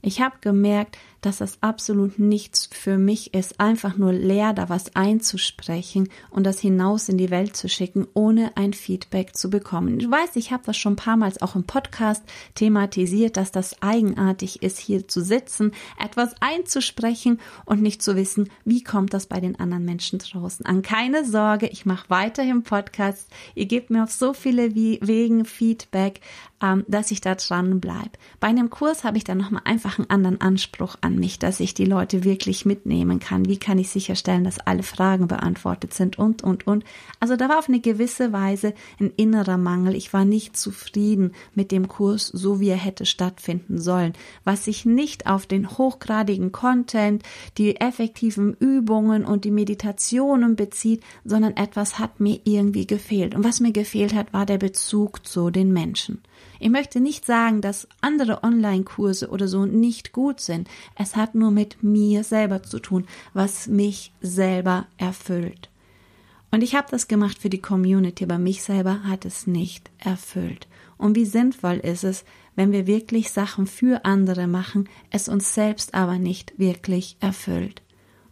Ich 0.00 0.20
habe 0.20 0.36
gemerkt, 0.40 0.96
dass 1.20 1.38
das 1.38 1.58
absolut 1.62 2.18
nichts 2.18 2.68
für 2.72 2.98
mich 2.98 3.34
ist, 3.34 3.60
einfach 3.60 3.96
nur 3.96 4.12
leer 4.12 4.52
da 4.52 4.68
was 4.68 4.94
einzusprechen 4.94 6.08
und 6.30 6.44
das 6.44 6.60
hinaus 6.60 7.08
in 7.08 7.18
die 7.18 7.30
Welt 7.30 7.56
zu 7.56 7.68
schicken, 7.68 8.06
ohne 8.14 8.56
ein 8.56 8.72
Feedback 8.72 9.36
zu 9.36 9.50
bekommen. 9.50 9.98
Ich 10.00 10.10
weiß, 10.10 10.36
ich 10.36 10.52
habe 10.52 10.62
das 10.66 10.76
schon 10.76 10.94
ein 10.94 10.96
paar 10.96 11.16
Mal 11.16 11.32
auch 11.40 11.56
im 11.56 11.64
Podcast 11.64 12.22
thematisiert, 12.54 13.36
dass 13.36 13.52
das 13.52 13.82
eigenartig 13.82 14.62
ist, 14.62 14.78
hier 14.78 15.08
zu 15.08 15.20
sitzen, 15.22 15.72
etwas 16.02 16.34
einzusprechen 16.40 17.38
und 17.64 17.82
nicht 17.82 18.02
zu 18.02 18.16
wissen, 18.16 18.50
wie 18.64 18.82
kommt 18.82 19.12
das 19.12 19.26
bei 19.26 19.40
den 19.40 19.58
anderen 19.60 19.84
Menschen 19.84 20.18
draußen 20.18 20.64
an. 20.64 20.82
Keine 20.82 21.24
Sorge, 21.24 21.66
ich 21.66 21.84
mache 21.84 22.08
weiterhin 22.08 22.62
Podcasts. 22.62 23.28
Ihr 23.54 23.66
gebt 23.66 23.90
mir 23.90 24.04
auf 24.04 24.12
so 24.12 24.32
viele 24.32 24.74
Wegen 24.74 25.44
Feedback, 25.44 26.20
ähm, 26.62 26.84
dass 26.88 27.10
ich 27.10 27.20
da 27.20 27.34
dran 27.34 27.80
bleibe. 27.80 28.10
Bei 28.40 28.48
einem 28.48 28.70
Kurs 28.70 29.04
habe 29.04 29.16
ich 29.16 29.24
dann 29.24 29.38
nochmal 29.38 29.62
einfach 29.64 29.98
einen 29.98 30.10
anderen 30.10 30.40
Anspruch 30.40 30.96
an 31.00 31.07
mich, 31.16 31.38
dass 31.38 31.60
ich 31.60 31.74
die 31.74 31.84
Leute 31.84 32.24
wirklich 32.24 32.64
mitnehmen 32.64 33.20
kann. 33.20 33.46
Wie 33.46 33.58
kann 33.58 33.78
ich 33.78 33.90
sicherstellen, 33.90 34.44
dass 34.44 34.58
alle 34.58 34.82
Fragen 34.82 35.28
beantwortet 35.28 35.94
sind 35.94 36.18
und, 36.18 36.42
und, 36.42 36.66
und. 36.66 36.84
Also 37.20 37.36
da 37.36 37.48
war 37.48 37.58
auf 37.58 37.68
eine 37.68 37.80
gewisse 37.80 38.32
Weise 38.32 38.74
ein 39.00 39.12
innerer 39.16 39.58
Mangel. 39.58 39.94
Ich 39.94 40.12
war 40.12 40.24
nicht 40.24 40.56
zufrieden 40.56 41.32
mit 41.54 41.72
dem 41.72 41.88
Kurs, 41.88 42.26
so 42.26 42.60
wie 42.60 42.68
er 42.68 42.76
hätte 42.76 43.06
stattfinden 43.06 43.78
sollen. 43.78 44.12
Was 44.44 44.64
sich 44.64 44.84
nicht 44.84 45.26
auf 45.26 45.46
den 45.46 45.78
hochgradigen 45.78 46.52
Content, 46.52 47.22
die 47.56 47.76
effektiven 47.80 48.54
Übungen 48.54 49.24
und 49.24 49.44
die 49.44 49.50
Meditationen 49.50 50.56
bezieht, 50.56 51.02
sondern 51.24 51.56
etwas 51.56 51.98
hat 51.98 52.20
mir 52.20 52.40
irgendwie 52.44 52.86
gefehlt. 52.86 53.34
Und 53.34 53.44
was 53.44 53.60
mir 53.60 53.72
gefehlt 53.72 54.14
hat, 54.14 54.32
war 54.32 54.46
der 54.46 54.58
Bezug 54.58 55.26
zu 55.26 55.50
den 55.50 55.72
Menschen. 55.72 56.22
Ich 56.60 56.70
möchte 56.70 57.00
nicht 57.00 57.24
sagen, 57.24 57.60
dass 57.60 57.88
andere 58.00 58.42
Online-Kurse 58.42 59.28
oder 59.28 59.48
so 59.48 59.66
nicht 59.66 60.12
gut 60.12 60.40
sind. 60.40 60.68
Es 60.96 61.16
hat 61.16 61.34
nur 61.34 61.50
mit 61.50 61.82
mir 61.82 62.24
selber 62.24 62.62
zu 62.62 62.78
tun, 62.78 63.06
was 63.32 63.66
mich 63.68 64.12
selber 64.20 64.86
erfüllt. 64.96 65.70
Und 66.50 66.62
ich 66.62 66.74
habe 66.74 66.88
das 66.90 67.08
gemacht 67.08 67.38
für 67.38 67.50
die 67.50 67.60
Community, 67.60 68.24
aber 68.24 68.38
mich 68.38 68.62
selber 68.62 69.04
hat 69.04 69.24
es 69.24 69.46
nicht 69.46 69.90
erfüllt. 69.98 70.66
Und 70.96 71.14
wie 71.14 71.26
sinnvoll 71.26 71.76
ist 71.76 72.04
es, 72.04 72.24
wenn 72.56 72.72
wir 72.72 72.86
wirklich 72.86 73.30
Sachen 73.30 73.66
für 73.66 74.04
andere 74.04 74.46
machen, 74.46 74.88
es 75.10 75.28
uns 75.28 75.54
selbst 75.54 75.94
aber 75.94 76.18
nicht 76.18 76.58
wirklich 76.58 77.16
erfüllt. 77.20 77.82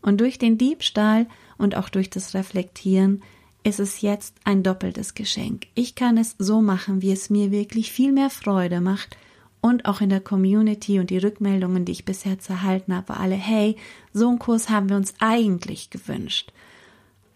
Und 0.03 0.21
durch 0.21 0.39
den 0.39 0.59
Diebstahl 0.59 1.27
und 1.59 1.77
auch 1.77 1.89
durch 1.89 2.11
das 2.11 2.35
Reflektieren 2.35 3.23
ist 3.67 3.81
es 3.81 4.01
jetzt 4.01 4.37
ein 4.45 4.63
doppeltes 4.63 5.15
Geschenk. 5.15 5.67
Ich 5.75 5.97
kann 5.97 6.19
es 6.19 6.37
so 6.39 6.63
machen, 6.63 7.03
wie 7.03 7.11
es 7.11 7.31
mir 7.31 7.51
wirklich 7.51 7.91
viel 7.91 8.13
mehr 8.13 8.31
Freude 8.31 8.81
macht 8.81 9.17
und 9.61 9.87
auch 9.87 10.01
in 10.01 10.09
der 10.09 10.21
Community 10.21 11.01
und 11.01 11.11
die 11.11 11.19
Rückmeldungen, 11.19 11.85
die 11.85 11.91
ich 11.91 12.05
bisher 12.05 12.37
erhalten 12.47 12.95
habe, 12.95 13.17
alle, 13.17 13.35
hey, 13.35 13.75
so 14.13 14.29
einen 14.29 14.39
Kurs 14.39 14.71
haben 14.71 14.89
wir 14.89 14.95
uns 14.95 15.15
eigentlich 15.19 15.91
gewünscht. 15.91 16.53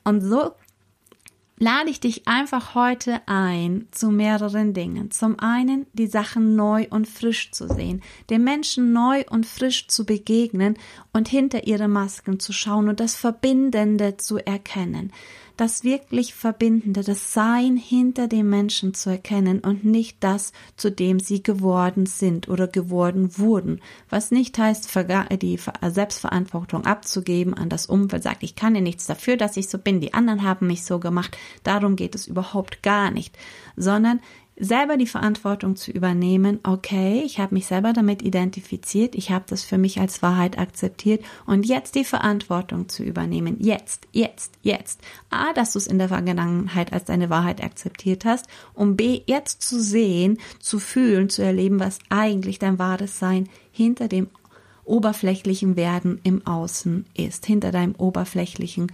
Und 0.04 0.20
so 0.20 0.52
lade 1.58 1.90
ich 1.90 1.98
dich 1.98 2.28
einfach 2.28 2.76
heute 2.76 3.22
ein 3.26 3.88
zu 3.90 4.12
mehreren 4.12 4.72
Dingen. 4.72 5.10
Zum 5.10 5.36
einen, 5.40 5.86
die 5.94 6.06
Sachen 6.06 6.54
neu 6.54 6.86
und 6.90 7.08
frisch 7.08 7.50
zu 7.50 7.66
sehen, 7.66 8.02
den 8.30 8.44
Menschen 8.44 8.92
neu 8.92 9.24
und 9.28 9.46
frisch 9.46 9.88
zu 9.88 10.06
begegnen 10.06 10.78
und 11.12 11.28
hinter 11.28 11.66
ihre 11.66 11.88
Masken 11.88 12.38
zu 12.38 12.52
schauen 12.52 12.88
und 12.88 13.00
das 13.00 13.16
Verbindende 13.16 14.16
zu 14.16 14.38
erkennen 14.38 15.12
das 15.60 15.84
wirklich 15.84 16.32
Verbindende, 16.34 17.02
das 17.02 17.34
Sein 17.34 17.76
hinter 17.76 18.28
dem 18.28 18.48
Menschen 18.48 18.94
zu 18.94 19.10
erkennen 19.10 19.58
und 19.60 19.84
nicht 19.84 20.16
das, 20.20 20.52
zu 20.76 20.90
dem 20.90 21.20
sie 21.20 21.42
geworden 21.42 22.06
sind 22.06 22.48
oder 22.48 22.66
geworden 22.66 23.36
wurden. 23.36 23.80
Was 24.08 24.30
nicht 24.30 24.56
heißt, 24.56 24.90
die 25.42 25.58
Selbstverantwortung 25.86 26.86
abzugeben 26.86 27.52
an 27.52 27.68
das 27.68 27.84
Umfeld, 27.84 28.22
sagt, 28.22 28.42
ich 28.42 28.56
kann 28.56 28.74
ja 28.74 28.80
nichts 28.80 29.06
dafür, 29.06 29.36
dass 29.36 29.58
ich 29.58 29.68
so 29.68 29.76
bin, 29.76 30.00
die 30.00 30.14
anderen 30.14 30.44
haben 30.44 30.66
mich 30.66 30.84
so 30.84 30.98
gemacht. 30.98 31.36
Darum 31.62 31.94
geht 31.94 32.14
es 32.14 32.26
überhaupt 32.26 32.82
gar 32.82 33.10
nicht, 33.10 33.36
sondern 33.76 34.20
selber 34.60 34.98
die 34.98 35.06
Verantwortung 35.06 35.74
zu 35.74 35.90
übernehmen, 35.90 36.60
okay, 36.62 37.22
ich 37.24 37.40
habe 37.40 37.54
mich 37.54 37.66
selber 37.66 37.92
damit 37.92 38.22
identifiziert, 38.22 39.14
ich 39.14 39.30
habe 39.30 39.46
das 39.48 39.64
für 39.64 39.78
mich 39.78 39.98
als 39.98 40.22
Wahrheit 40.22 40.58
akzeptiert 40.58 41.24
und 41.46 41.64
jetzt 41.64 41.94
die 41.94 42.04
Verantwortung 42.04 42.88
zu 42.88 43.02
übernehmen, 43.02 43.56
jetzt, 43.58 44.06
jetzt, 44.12 44.52
jetzt. 44.62 45.00
A, 45.30 45.54
dass 45.54 45.72
du 45.72 45.78
es 45.78 45.86
in 45.86 45.98
der 45.98 46.08
Vergangenheit 46.08 46.92
als 46.92 47.06
deine 47.06 47.30
Wahrheit 47.30 47.64
akzeptiert 47.64 48.26
hast 48.26 48.46
und 48.74 48.96
B, 48.96 49.22
jetzt 49.26 49.62
zu 49.62 49.80
sehen, 49.80 50.38
zu 50.60 50.78
fühlen, 50.78 51.30
zu 51.30 51.42
erleben, 51.42 51.80
was 51.80 51.98
eigentlich 52.10 52.58
dein 52.58 52.78
wahres 52.78 53.18
Sein 53.18 53.48
hinter 53.72 54.08
dem 54.08 54.28
oberflächlichen 54.84 55.76
Werden 55.76 56.20
im 56.22 56.46
Außen 56.46 57.06
ist, 57.14 57.46
hinter 57.46 57.70
deinem 57.70 57.94
oberflächlichen 57.96 58.92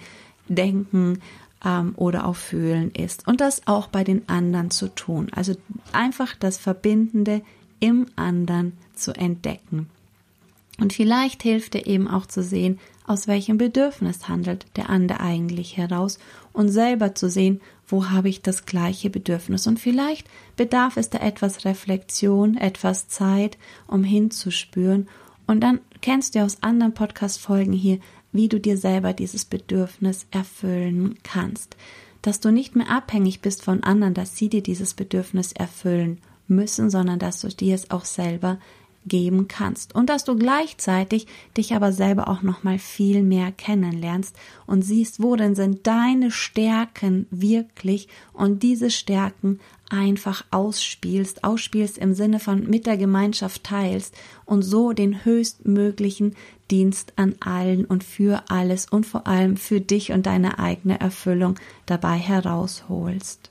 Denken, 0.49 1.21
ähm, 1.65 1.95
oder 1.97 2.27
auch 2.27 2.37
fühlen 2.37 2.91
ist. 2.93 3.27
Und 3.27 3.41
das 3.41 3.67
auch 3.67 3.89
bei 3.89 4.05
den 4.05 4.29
anderen 4.29 4.71
zu 4.71 4.89
tun. 4.95 5.29
Also 5.33 5.55
einfach 5.93 6.35
das 6.37 6.59
Verbindende 6.59 7.43
im 7.81 8.07
anderen 8.17 8.73
zu 8.95 9.13
entdecken. 9.13 9.89
Und 10.79 10.93
vielleicht 10.93 11.43
hilft 11.43 11.75
dir 11.75 11.87
eben 11.87 12.09
auch 12.09 12.27
zu 12.27 12.43
sehen, 12.43 12.79
aus 13.07 13.29
welchem 13.29 13.57
Bedürfnis 13.57 14.29
handelt 14.29 14.67
der 14.77 14.91
andere 14.91 15.21
eigentlich 15.21 15.77
heraus 15.77 16.19
und 16.53 16.69
selber 16.69 17.15
zu 17.15 17.31
sehen, 17.31 17.61
wo 17.87 18.11
habe 18.11 18.29
ich 18.29 18.43
das 18.43 18.67
gleiche 18.67 19.11
Bedürfnis. 19.11 19.67
Und 19.67 19.79
vielleicht 19.79 20.27
bedarf 20.57 20.97
es 20.97 21.09
da 21.09 21.19
etwas 21.19 21.65
Reflexion, 21.65 22.57
etwas 22.57 23.09
Zeit, 23.09 23.59
um 23.87 24.03
hinzuspüren. 24.03 25.09
Und 25.47 25.61
dann 25.61 25.81
kennst 26.01 26.35
du 26.35 26.43
aus 26.43 26.63
anderen 26.63 26.95
Podcast-Folgen 26.95 27.73
hier, 27.73 28.01
wie 28.37 28.49
du 28.49 28.61
dir 28.61 28.77
selber 28.77 29.13
dieses 29.13 29.45
Bedürfnis 29.45 30.27
erfüllen 30.31 31.19
kannst. 31.23 31.77
Dass 32.23 32.41
du 32.41 32.51
nicht 32.51 32.77
mehr 32.77 32.91
abhängig 32.91 33.41
bist 33.41 33.63
von 33.63 33.83
anderen, 33.83 34.15
dass 34.15 34.37
sie 34.37 34.49
dir 34.49 34.63
dieses 34.63 34.95
Bedürfnis 34.95 35.53
erfüllen 35.53 36.19
müssen, 36.49 36.91
sondern 36.91 37.19
dass 37.19 37.41
du 37.41 37.49
dir 37.49 37.75
es 37.75 37.91
auch 37.91 38.05
selber 38.05 38.59
geben 39.07 39.47
kannst 39.49 39.95
und 39.95 40.11
dass 40.11 40.25
du 40.25 40.37
gleichzeitig 40.37 41.27
dich 41.57 41.75
aber 41.75 41.93
selber 41.93 42.29
auch 42.29 42.43
noch 42.43 42.65
mal 42.65 42.79
viel 42.79 43.23
mehr 43.23 43.53
kennenlernst 43.53 44.37
und 44.67 44.83
siehst, 44.83 45.23
wo 45.23 45.37
denn 45.37 45.55
sind 45.55 45.87
deine 45.87 46.31
Stärken 46.31 47.27
wirklich 47.31 48.09
und 48.33 48.63
diese 48.63 48.91
Stärken 48.91 49.61
einfach 49.91 50.45
ausspielst, 50.51 51.45
ausspielst 51.45 51.99
im 51.99 52.15
Sinne 52.15 52.41
von 52.41 52.69
mit 52.69 52.87
der 52.87 52.97
Gemeinschaft 52.97 53.65
teilst 53.65 54.17
und 54.45 54.63
so 54.63 54.93
den 54.93 55.25
höchstmöglichen 55.25 56.35
Dienst 56.71 57.13
an 57.17 57.35
allen 57.41 57.85
und 57.85 58.03
für 58.03 58.45
alles 58.49 58.87
und 58.87 59.07
vor 59.07 59.27
allem 59.27 59.57
für 59.57 59.81
dich 59.81 60.13
und 60.13 60.27
deine 60.27 60.59
eigene 60.59 61.01
Erfüllung 61.01 61.57
dabei 61.87 62.17
herausholst. 62.17 63.51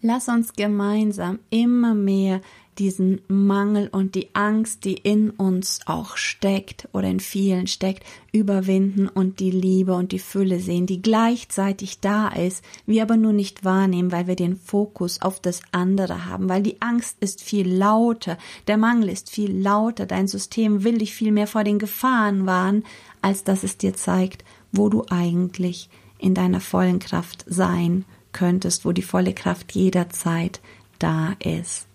Lass 0.00 0.28
uns 0.28 0.52
gemeinsam 0.52 1.38
immer 1.50 1.94
mehr 1.94 2.40
diesen 2.78 3.20
Mangel 3.28 3.88
und 3.90 4.14
die 4.14 4.28
Angst, 4.34 4.84
die 4.84 4.94
in 4.94 5.30
uns 5.30 5.80
auch 5.86 6.16
steckt 6.16 6.88
oder 6.92 7.08
in 7.08 7.20
vielen 7.20 7.66
steckt, 7.66 8.04
überwinden 8.32 9.08
und 9.08 9.40
die 9.40 9.50
Liebe 9.50 9.94
und 9.94 10.12
die 10.12 10.18
Fülle 10.18 10.60
sehen, 10.60 10.86
die 10.86 11.02
gleichzeitig 11.02 12.00
da 12.00 12.28
ist, 12.28 12.64
wir 12.86 13.02
aber 13.02 13.16
nur 13.16 13.32
nicht 13.32 13.64
wahrnehmen, 13.64 14.12
weil 14.12 14.26
wir 14.26 14.36
den 14.36 14.56
Fokus 14.56 15.22
auf 15.22 15.40
das 15.40 15.60
andere 15.72 16.26
haben, 16.26 16.48
weil 16.48 16.62
die 16.62 16.80
Angst 16.82 17.16
ist 17.20 17.42
viel 17.42 17.72
lauter, 17.72 18.38
der 18.66 18.76
Mangel 18.76 19.08
ist 19.08 19.30
viel 19.30 19.56
lauter, 19.56 20.06
dein 20.06 20.28
System 20.28 20.84
will 20.84 20.98
dich 20.98 21.14
viel 21.14 21.32
mehr 21.32 21.46
vor 21.46 21.64
den 21.64 21.78
Gefahren 21.78 22.46
warnen, 22.46 22.84
als 23.22 23.44
dass 23.44 23.62
es 23.62 23.78
dir 23.78 23.94
zeigt, 23.94 24.44
wo 24.72 24.88
du 24.88 25.04
eigentlich 25.08 25.88
in 26.18 26.34
deiner 26.34 26.60
vollen 26.60 26.98
Kraft 26.98 27.44
sein 27.46 28.04
könntest, 28.32 28.84
wo 28.84 28.92
die 28.92 29.02
volle 29.02 29.32
Kraft 29.32 29.72
jederzeit 29.72 30.60
da 30.98 31.36
ist. 31.38 31.93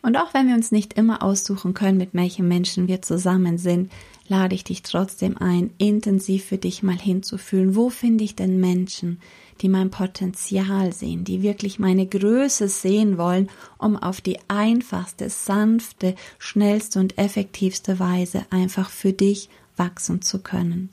Und 0.00 0.16
auch 0.16 0.32
wenn 0.32 0.46
wir 0.46 0.54
uns 0.54 0.70
nicht 0.70 0.94
immer 0.94 1.22
aussuchen 1.22 1.74
können, 1.74 1.98
mit 1.98 2.10
welchen 2.12 2.46
Menschen 2.46 2.86
wir 2.86 3.02
zusammen 3.02 3.58
sind, 3.58 3.90
lade 4.28 4.54
ich 4.54 4.62
dich 4.62 4.82
trotzdem 4.82 5.36
ein, 5.38 5.70
intensiv 5.78 6.44
für 6.44 6.58
dich 6.58 6.82
mal 6.82 6.98
hinzufühlen, 6.98 7.74
wo 7.74 7.90
finde 7.90 8.24
ich 8.24 8.36
denn 8.36 8.60
Menschen, 8.60 9.20
die 9.60 9.68
mein 9.68 9.90
Potenzial 9.90 10.92
sehen, 10.92 11.24
die 11.24 11.42
wirklich 11.42 11.78
meine 11.78 12.06
Größe 12.06 12.68
sehen 12.68 13.18
wollen, 13.18 13.48
um 13.78 13.96
auf 13.96 14.20
die 14.20 14.38
einfachste, 14.46 15.30
sanfte, 15.30 16.14
schnellste 16.38 17.00
und 17.00 17.18
effektivste 17.18 17.98
Weise 17.98 18.46
einfach 18.50 18.90
für 18.90 19.12
dich 19.12 19.48
wachsen 19.76 20.22
zu 20.22 20.38
können. 20.40 20.90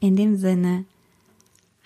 In 0.00 0.16
dem 0.16 0.36
Sinne, 0.36 0.84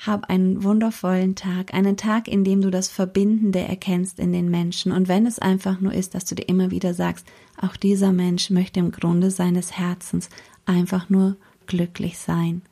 hab 0.00 0.30
einen 0.30 0.62
wundervollen 0.64 1.34
Tag, 1.34 1.74
einen 1.74 1.96
Tag, 1.96 2.26
in 2.26 2.42
dem 2.42 2.62
du 2.62 2.70
das 2.70 2.88
Verbindende 2.88 3.60
erkennst 3.60 4.18
in 4.18 4.32
den 4.32 4.50
Menschen. 4.50 4.92
Und 4.92 5.08
wenn 5.08 5.26
es 5.26 5.38
einfach 5.38 5.80
nur 5.80 5.92
ist, 5.92 6.14
dass 6.14 6.24
du 6.24 6.34
dir 6.34 6.48
immer 6.48 6.70
wieder 6.70 6.94
sagst, 6.94 7.26
auch 7.60 7.76
dieser 7.76 8.10
Mensch 8.10 8.48
möchte 8.48 8.80
im 8.80 8.92
Grunde 8.92 9.30
seines 9.30 9.76
Herzens 9.76 10.30
einfach 10.64 11.10
nur 11.10 11.36
glücklich 11.66 12.18
sein. 12.18 12.62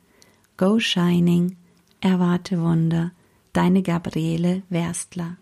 Go 0.57 0.79
Shining, 0.79 1.55
erwarte 2.01 2.61
Wunder, 2.61 3.11
deine 3.53 3.83
Gabriele 3.83 4.63
Werstler. 4.69 5.37